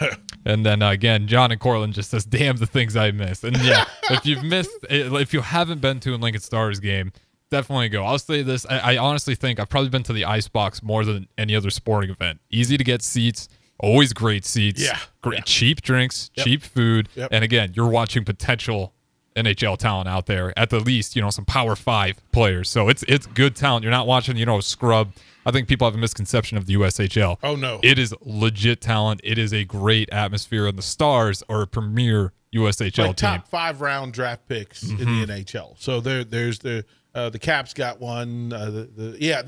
and 0.47 0.65
then 0.65 0.81
uh, 0.83 0.91
again, 0.91 1.27
John 1.27 1.51
and 1.53 1.61
Cortland 1.61 1.93
just 1.93 2.11
says, 2.11 2.25
"Damn 2.25 2.57
the 2.57 2.67
things 2.67 2.97
I 2.97 3.11
missed." 3.11 3.45
And 3.45 3.57
yeah, 3.63 3.85
if 4.11 4.25
you've 4.25 4.43
missed, 4.45 4.71
if 4.89 5.35
you 5.35 5.43
haven't 5.43 5.81
been 5.83 6.01
to 6.01 6.15
a 6.15 6.17
Lincoln 6.17 6.41
Stars 6.41 6.81
game, 6.81 7.13
definitely 7.51 7.91
go. 7.91 8.05
I'll 8.07 8.19
say 8.19 8.43
this: 8.43 8.65
I, 8.71 8.95
I 8.95 8.97
honestly 8.97 9.35
think 9.35 9.61
I've 9.61 9.69
probably 9.69 9.91
been 9.91 10.05
to 10.05 10.15
the 10.15 10.25
Icebox 10.25 10.83
more 10.83 11.05
than 11.05 11.29
any 11.37 11.55
other 11.55 11.69
sporting 11.69 12.09
event. 12.11 12.41
Easy 12.51 12.79
to 12.79 12.85
get 12.85 13.03
seats. 13.03 13.49
Always 13.79 14.13
great 14.15 14.45
seats. 14.47 14.83
Yeah. 14.83 14.99
Great 15.23 15.39
Yeah. 15.41 15.45
cheap 15.45 15.83
drinks, 15.83 16.31
cheap 16.39 16.63
food. 16.63 17.09
Yep. 17.17 17.29
And 17.33 17.45
again, 17.45 17.73
you're 17.75 17.89
watching 17.89 18.25
potential 18.25 18.95
NHL 19.45 19.77
talent 19.79 20.09
out 20.09 20.27
there. 20.27 20.53
At 20.59 20.71
the 20.71 20.81
least, 20.81 21.17
you 21.17 21.23
know, 21.23 21.31
some 21.31 21.45
Power 21.45 21.77
Five 21.77 22.21
players. 22.33 22.69
So 22.71 22.89
it's 22.89 23.03
it's 23.09 23.27
good 23.27 23.57
talent. 23.57 23.83
You're 23.83 23.91
not 23.91 24.07
watching, 24.07 24.37
you 24.37 24.47
know, 24.47 24.59
a 24.59 24.63
scrub. 24.63 25.13
I 25.47 25.51
think 25.53 25.69
people 25.69 25.87
have 25.87 25.95
a 25.95 25.99
misconception 25.99 26.59
of 26.59 26.67
the 26.67 26.75
USHL. 26.75 27.39
Oh, 27.43 27.57
no. 27.57 27.81
It 27.83 27.99
is 27.99 28.15
legit 28.21 28.83
talent. 28.83 29.23
It 29.25 29.39
is 29.39 29.55
a 29.55 29.65
great 29.65 30.11
atmosphere, 30.13 30.67
and 30.67 30.77
the 30.77 30.83
Stars 30.83 31.43
are 31.49 31.63
a 31.63 31.67
premier 31.67 32.33
USHL 32.55 32.99
like 33.07 33.17
team. 33.17 33.29
top 33.31 33.49
five 33.49 33.81
round 33.81 34.13
draft 34.13 34.47
picks 34.49 34.83
in 34.83 34.99
Mm-hmm. 34.99 35.21
the 35.23 35.27
NHL. 35.45 35.81
So 35.81 36.01
there, 36.01 36.25
there's 36.25 36.59
the 36.59 36.85
uh, 37.15 37.31
the 37.31 37.39
Caps 37.39 37.73
got 37.75 38.01
one. 38.01 38.53
Uh, 38.53 38.67
the, 38.67 38.83
the 38.95 39.17
yeah, 39.19 39.43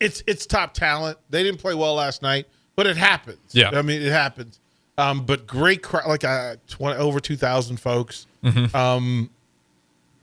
it's 0.00 0.22
it's 0.26 0.44
top 0.46 0.74
talent. 0.74 1.18
They 1.30 1.42
didn't 1.42 1.60
play 1.60 1.74
well 1.74 1.94
last 1.94 2.20
night, 2.22 2.46
but 2.74 2.86
it 2.86 2.96
happens. 2.96 3.38
Yeah. 3.52 3.70
I 3.72 3.82
mean 3.82 4.02
it 4.02 4.10
happens. 4.12 4.60
Um, 4.96 5.24
but 5.24 5.46
great 5.46 5.82
crowd, 5.82 6.08
like 6.08 6.24
uh, 6.24 6.56
20, 6.66 6.98
over 6.98 7.20
two 7.20 7.36
thousand 7.36 7.76
folks. 7.78 8.26
Mm-hmm. 8.44 8.76
Um, 8.76 9.30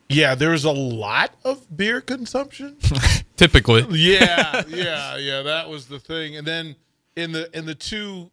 yeah, 0.10 0.36
there 0.36 0.52
was 0.52 0.64
a 0.66 0.72
lot 0.72 1.34
of 1.44 1.76
beer 1.76 2.00
consumption. 2.02 2.78
Typically, 3.38 3.86
yeah, 3.92 4.64
yeah, 4.68 5.18
yeah. 5.18 5.42
That 5.42 5.68
was 5.70 5.88
the 5.88 6.00
thing. 6.00 6.38
And 6.38 6.46
then 6.48 6.76
in 7.16 7.32
the 7.32 7.50
in 7.58 7.66
the 7.66 7.76
two 7.76 8.30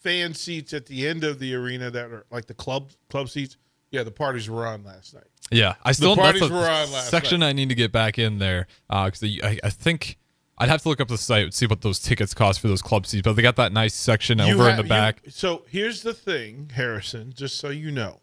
fan 0.00 0.32
seats 0.34 0.72
at 0.72 0.86
the 0.86 1.06
end 1.06 1.24
of 1.24 1.38
the 1.38 1.54
arena 1.54 1.90
that 1.90 2.06
are 2.10 2.24
like 2.30 2.46
the 2.46 2.54
club 2.54 2.90
club 3.10 3.28
seats. 3.28 3.56
Yeah, 3.90 4.02
the 4.02 4.10
parties 4.10 4.50
were 4.50 4.66
on 4.66 4.84
last 4.84 5.14
night. 5.14 5.24
yeah. 5.50 5.74
I 5.82 5.92
still 5.92 6.14
parties 6.14 6.42
that's 6.42 6.52
a 6.52 6.54
were 6.54 6.60
on 6.60 6.66
last 6.66 6.92
night. 6.92 7.04
section 7.04 7.42
I 7.42 7.52
need 7.54 7.70
to 7.70 7.74
get 7.74 7.90
back 7.90 8.18
in 8.18 8.38
there 8.38 8.66
because 8.88 9.22
I, 9.24 9.58
I 9.64 9.70
think 9.70 10.18
I'd 10.58 10.68
have 10.68 10.82
to 10.82 10.90
look 10.90 11.00
up 11.00 11.08
the 11.08 11.16
site 11.16 11.44
and 11.44 11.54
see 11.54 11.66
what 11.66 11.80
those 11.80 11.98
tickets 11.98 12.34
cost 12.34 12.60
for 12.60 12.68
those 12.68 12.82
club 12.82 13.06
seats. 13.06 13.22
But 13.24 13.32
they 13.36 13.40
got 13.42 13.56
that 13.56 13.72
nice 13.72 13.94
section 13.94 14.40
You 14.40 14.44
over 14.54 14.64
in 14.64 14.70
ha- 14.72 14.76
the 14.76 14.82
you- 14.82 14.88
back. 14.90 15.22
so 15.30 15.62
here's 15.68 16.02
the 16.02 16.12
thing, 16.12 16.70
Harrison. 16.74 17.32
Just 17.34 17.56
so 17.58 17.70
you 17.70 17.90
know, 17.90 18.20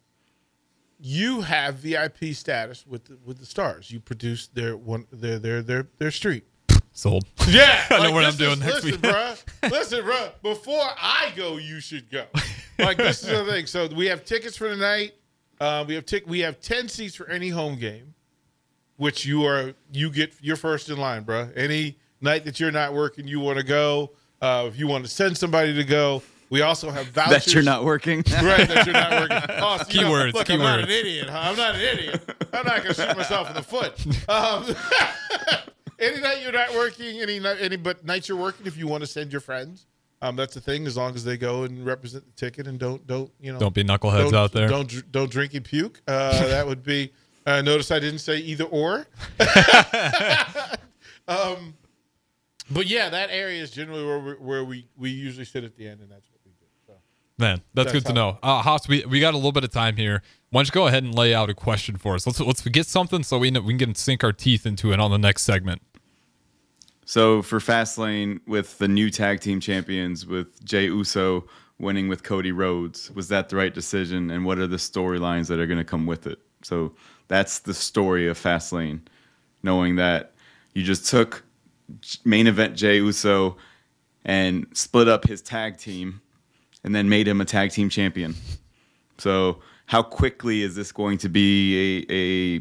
you 0.99 1.41
have 1.41 1.75
VIP 1.75 2.33
status 2.33 2.85
with 2.87 3.05
the, 3.05 3.17
with 3.25 3.39
the 3.39 3.45
stars. 3.45 3.91
You 3.91 3.99
produce 3.99 4.47
their 4.47 4.77
one 4.77 5.05
their 5.11 5.39
their 5.39 5.61
their 5.61 5.87
their 5.97 6.11
street. 6.11 6.45
Sold. 6.93 7.25
Yeah, 7.49 7.83
I 7.91 8.03
know 8.03 8.11
what 8.11 8.23
I'm 8.25 8.35
doing 8.37 8.53
is- 8.53 8.59
next 8.59 8.83
listen, 8.85 8.91
week. 8.91 9.01
bruh. 9.01 9.69
Listen, 9.69 10.03
bruh. 10.05 10.31
Before 10.41 10.81
I 10.97 11.31
go, 11.35 11.57
you 11.57 11.79
should 11.79 12.09
go. 12.09 12.25
Like 12.79 12.97
this 12.97 13.21
is 13.23 13.29
the 13.29 13.45
thing. 13.51 13.65
So 13.67 13.87
we 13.87 14.05
have 14.07 14.23
tickets 14.25 14.55
for 14.57 14.67
tonight. 14.69 15.13
Uh, 15.59 15.83
we 15.87 15.93
have 15.95 16.05
tic- 16.05 16.27
We 16.27 16.39
have 16.39 16.59
ten 16.61 16.87
seats 16.87 17.13
for 17.15 17.27
any 17.29 17.49
home 17.49 17.77
game, 17.77 18.13
which 18.97 19.25
you 19.25 19.43
are 19.45 19.73
you 19.91 20.09
get 20.09 20.33
you're 20.41 20.55
first 20.55 20.89
in 20.89 20.97
line, 20.97 21.23
bruh. 21.25 21.51
Any 21.57 21.97
night 22.21 22.45
that 22.45 22.59
you're 22.59 22.71
not 22.71 22.93
working, 22.93 23.27
you 23.27 23.39
want 23.41 23.57
to 23.57 23.63
go. 23.65 24.11
Uh, 24.41 24.65
if 24.67 24.77
you 24.79 24.87
want 24.87 25.03
to 25.05 25.09
send 25.11 25.37
somebody 25.37 25.73
to 25.75 25.83
go, 25.83 26.21
we 26.49 26.61
also 26.61 26.89
have 26.89 27.07
vouchers. 27.07 27.45
that 27.45 27.53
you're 27.53 27.63
not 27.63 27.83
working. 27.83 28.17
Right, 28.17 28.67
that 28.67 28.85
you're 28.85 28.93
not 28.93 29.11
working. 29.11 29.55
Oh, 29.57 29.77
so 29.77 29.85
you 29.89 30.01
know, 30.01 30.09
Keywords, 30.09 30.33
look, 30.33 30.49
I'm 30.49 30.59
not 30.59 30.79
an 30.79 30.89
idiot. 30.89 31.29
Huh? 31.29 31.39
I'm 31.41 31.57
not 31.57 31.75
an 31.75 31.81
idiot. 31.81 32.29
I'm 32.53 32.65
not 32.65 32.83
going 32.83 32.93
to 32.93 33.01
shoot 33.01 33.17
myself 33.17 33.49
in 33.49 33.55
the 33.55 33.63
foot. 33.63 34.05
Um, 34.29 34.75
any 35.99 36.21
night 36.21 36.41
you're 36.43 36.51
not 36.51 36.73
working, 36.73 37.21
any 37.21 37.39
night, 37.39 37.57
any 37.59 37.77
but 37.77 38.05
nights 38.05 38.29
you're 38.29 38.37
working, 38.37 38.67
if 38.67 38.77
you 38.77 38.87
want 38.87 39.01
to 39.01 39.07
send 39.07 39.31
your 39.31 39.41
friends, 39.41 39.87
um, 40.21 40.35
that's 40.35 40.53
the 40.53 40.61
thing. 40.61 40.85
As 40.87 40.97
long 40.97 41.15
as 41.15 41.23
they 41.23 41.37
go 41.37 41.63
and 41.63 41.85
represent 41.85 42.25
the 42.25 42.31
ticket 42.33 42.67
and 42.67 42.79
don't 42.79 43.05
don't 43.07 43.31
you 43.39 43.53
know 43.53 43.59
Don't 43.59 43.73
be 43.75 43.83
knuckleheads 43.83 44.31
don't, 44.31 44.35
out 44.35 44.51
there. 44.51 44.67
Don't 44.67 45.11
don't 45.11 45.31
drink 45.31 45.53
and 45.53 45.65
puke. 45.65 46.01
Uh, 46.07 46.47
that 46.47 46.65
would 46.65 46.83
be. 46.83 47.11
Uh, 47.45 47.61
notice 47.61 47.91
I 47.91 47.99
didn't 47.99 48.19
say 48.19 48.37
either 48.37 48.63
or. 48.65 49.05
um, 51.27 51.75
but 52.71 52.87
yeah, 52.87 53.09
that 53.09 53.29
area 53.29 53.61
is 53.61 53.69
generally 53.71 54.05
where 54.05 54.19
we, 54.19 54.31
where 54.33 54.65
we 54.65 54.87
we 54.97 55.09
usually 55.11 55.45
sit 55.45 55.63
at 55.63 55.75
the 55.75 55.87
end, 55.87 56.01
and 56.01 56.09
that's 56.11 56.29
what 56.31 56.39
we 56.45 56.51
do. 56.53 56.65
So. 56.87 56.93
Man, 57.37 57.61
that's, 57.73 57.91
That's 57.91 58.03
good 58.03 58.05
to 58.07 58.13
know. 58.13 58.37
Uh, 58.41 58.61
Hoss, 58.61 58.87
we, 58.87 59.03
we 59.05 59.19
got 59.19 59.33
a 59.33 59.37
little 59.37 59.51
bit 59.51 59.65
of 59.65 59.71
time 59.71 59.97
here. 59.97 60.21
Why 60.51 60.59
don't 60.59 60.67
you 60.67 60.71
go 60.71 60.87
ahead 60.87 61.03
and 61.03 61.13
lay 61.13 61.35
out 61.35 61.49
a 61.49 61.53
question 61.53 61.97
for 61.97 62.15
us? 62.15 62.25
Let's 62.25 62.39
let's 62.39 62.61
get 62.61 62.85
something 62.85 63.23
so 63.23 63.37
we 63.37 63.51
know, 63.51 63.59
we 63.59 63.77
can 63.77 63.93
sink 63.93 64.23
our 64.23 64.31
teeth 64.31 64.65
into 64.65 64.93
it 64.93 65.01
on 65.01 65.11
the 65.11 65.17
next 65.17 65.43
segment. 65.43 65.81
So 67.05 67.41
for 67.41 67.59
Fastlane, 67.59 68.39
with 68.47 68.77
the 68.77 68.87
new 68.87 69.09
tag 69.09 69.41
team 69.41 69.59
champions, 69.59 70.25
with 70.25 70.63
Jey 70.63 70.85
Uso 70.85 71.45
winning 71.77 72.07
with 72.07 72.23
Cody 72.23 72.53
Rhodes, 72.53 73.11
was 73.11 73.27
that 73.27 73.49
the 73.49 73.57
right 73.57 73.73
decision? 73.73 74.31
And 74.31 74.45
what 74.45 74.57
are 74.57 74.67
the 74.67 74.77
storylines 74.77 75.47
that 75.47 75.59
are 75.59 75.67
going 75.67 75.77
to 75.77 75.83
come 75.83 76.05
with 76.05 76.25
it? 76.25 76.39
So 76.63 76.95
that's 77.27 77.59
the 77.59 77.73
story 77.73 78.27
of 78.29 78.41
Fastlane, 78.41 79.01
knowing 79.61 79.97
that 79.97 80.31
you 80.73 80.83
just 80.83 81.05
took 81.07 81.43
main 82.23 82.47
event 82.47 82.75
Jey 82.75 82.95
Uso 82.95 83.57
and 84.23 84.65
split 84.73 85.07
up 85.07 85.27
his 85.27 85.41
tag 85.41 85.77
team, 85.77 86.21
and 86.85 86.93
then 86.95 87.09
made 87.09 87.27
him 87.27 87.41
a 87.41 87.45
tag 87.45 87.71
team 87.71 87.89
champion. 87.89 88.35
So 89.17 89.59
how 89.87 90.03
quickly 90.03 90.61
is 90.61 90.75
this 90.75 90.91
going 90.91 91.17
to 91.17 91.29
be 91.29 92.05
a, 92.07 92.59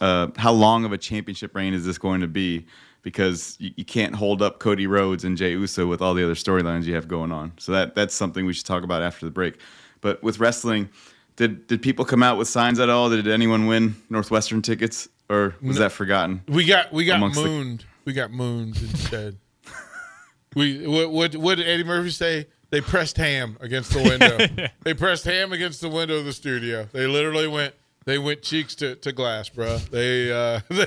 a 0.00 0.04
uh, 0.04 0.28
how 0.36 0.52
long 0.52 0.84
of 0.84 0.92
a 0.92 0.98
championship 0.98 1.54
reign 1.54 1.74
is 1.74 1.84
this 1.84 1.98
going 1.98 2.22
to 2.22 2.26
be? 2.26 2.66
Because 3.02 3.56
you, 3.60 3.70
you 3.76 3.84
can't 3.84 4.14
hold 4.14 4.42
up 4.42 4.58
Cody 4.58 4.86
Rhodes 4.86 5.24
and 5.24 5.36
Jey 5.36 5.52
Uso 5.52 5.86
with 5.86 6.02
all 6.02 6.14
the 6.14 6.24
other 6.24 6.34
storylines 6.34 6.84
you 6.84 6.94
have 6.94 7.06
going 7.06 7.30
on. 7.30 7.52
So 7.58 7.70
that 7.72 7.94
that's 7.94 8.14
something 8.14 8.44
we 8.44 8.52
should 8.52 8.66
talk 8.66 8.82
about 8.82 9.02
after 9.02 9.24
the 9.26 9.30
break. 9.30 9.60
But 10.00 10.22
with 10.22 10.40
wrestling, 10.40 10.88
did 11.36 11.66
did 11.66 11.82
people 11.82 12.04
come 12.04 12.22
out 12.22 12.38
with 12.38 12.48
signs 12.48 12.80
at 12.80 12.88
all? 12.88 13.10
Did 13.10 13.28
anyone 13.28 13.66
win 13.66 13.96
Northwestern 14.08 14.62
tickets, 14.62 15.08
or 15.28 15.54
was 15.62 15.76
that 15.76 15.92
forgotten? 15.92 16.42
We 16.48 16.64
got 16.64 16.92
we 16.92 17.04
got 17.04 17.16
Amongst 17.16 17.40
the- 17.40 17.48
mooned. 17.48 17.84
We 18.04 18.14
got 18.14 18.30
mooned 18.30 18.76
instead. 18.78 19.36
we 20.56 20.86
what, 20.86 21.10
what 21.10 21.36
what 21.36 21.54
did 21.56 21.68
Eddie 21.68 21.84
Murphy 21.84 22.10
say? 22.10 22.46
They 22.70 22.80
pressed 22.80 23.16
ham 23.16 23.56
against 23.60 23.92
the 23.92 24.02
window. 24.02 24.68
they 24.84 24.94
pressed 24.94 25.24
ham 25.24 25.52
against 25.52 25.80
the 25.80 25.88
window 25.88 26.16
of 26.18 26.24
the 26.24 26.32
studio. 26.32 26.86
They 26.92 27.06
literally 27.06 27.48
went 27.48 27.74
they 28.04 28.18
went 28.18 28.42
cheeks 28.42 28.74
to, 28.76 28.94
to 28.96 29.12
glass, 29.12 29.48
bro. 29.48 29.78
They 29.78 30.30
uh 30.32 30.60
they, 30.68 30.86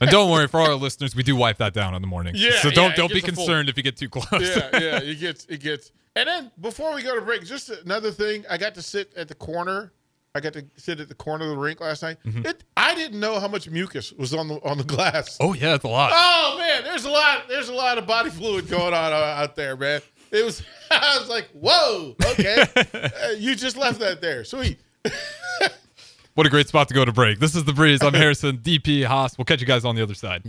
And 0.00 0.10
don't 0.10 0.30
worry, 0.30 0.46
for 0.46 0.60
our 0.60 0.74
listeners, 0.74 1.16
we 1.16 1.22
do 1.24 1.34
wipe 1.34 1.58
that 1.58 1.74
down 1.74 1.94
in 1.94 2.02
the 2.02 2.08
morning. 2.08 2.34
Yeah, 2.36 2.60
So 2.60 2.70
don't 2.70 2.90
yeah, 2.90 2.96
don't 2.96 3.12
be 3.12 3.18
a 3.18 3.22
full- 3.22 3.34
concerned 3.34 3.68
if 3.68 3.76
you 3.76 3.82
get 3.82 3.96
too 3.96 4.08
close. 4.08 4.26
yeah, 4.42 4.68
yeah, 4.72 4.98
it 5.02 5.18
gets 5.18 5.44
it 5.46 5.60
gets. 5.60 5.90
And 6.14 6.28
then 6.28 6.50
before 6.60 6.94
we 6.94 7.02
go 7.02 7.14
to 7.14 7.20
break, 7.20 7.44
just 7.44 7.68
another 7.70 8.10
thing, 8.10 8.44
I 8.50 8.56
got 8.58 8.74
to 8.76 8.82
sit 8.82 9.12
at 9.16 9.28
the 9.28 9.34
corner. 9.34 9.92
I 10.34 10.40
got 10.40 10.52
to 10.52 10.64
sit 10.76 11.00
at 11.00 11.08
the 11.08 11.14
corner 11.14 11.44
of 11.44 11.50
the 11.50 11.56
rink 11.56 11.80
last 11.80 12.02
night. 12.02 12.18
It, 12.24 12.62
I 12.76 12.94
didn't 12.94 13.18
know 13.18 13.40
how 13.40 13.48
much 13.48 13.68
mucus 13.70 14.12
was 14.12 14.34
on 14.34 14.46
the 14.46 14.62
on 14.62 14.78
the 14.78 14.84
glass. 14.84 15.36
oh 15.40 15.52
yeah, 15.54 15.72
that's 15.72 15.84
a 15.84 15.88
lot. 15.88 16.12
Oh 16.14 16.56
man, 16.58 16.84
there's 16.84 17.04
a 17.04 17.10
lot. 17.10 17.48
There's 17.48 17.68
a 17.70 17.74
lot 17.74 17.98
of 17.98 18.06
body 18.06 18.30
fluid 18.30 18.68
going 18.68 18.94
on 18.94 19.12
uh, 19.12 19.16
out 19.16 19.56
there, 19.56 19.76
man. 19.76 20.00
It 20.30 20.44
was. 20.44 20.62
I 20.90 21.18
was 21.18 21.28
like, 21.28 21.48
whoa, 21.52 22.14
okay. 22.32 22.64
Uh, 22.94 23.30
you 23.36 23.54
just 23.54 23.76
left 23.76 24.00
that 24.00 24.20
there. 24.20 24.44
Sweet. 24.44 24.78
What 26.34 26.46
a 26.46 26.50
great 26.50 26.68
spot 26.68 26.86
to 26.86 26.94
go 26.94 27.04
to 27.04 27.10
break. 27.10 27.40
This 27.40 27.56
is 27.56 27.64
the 27.64 27.72
breeze. 27.72 28.00
I'm 28.00 28.14
Harrison, 28.14 28.58
DP 28.58 29.04
Hoss. 29.04 29.36
We'll 29.36 29.44
catch 29.44 29.60
you 29.60 29.66
guys 29.66 29.84
on 29.84 29.96
the 29.96 30.04
other 30.04 30.14
side. 30.14 30.44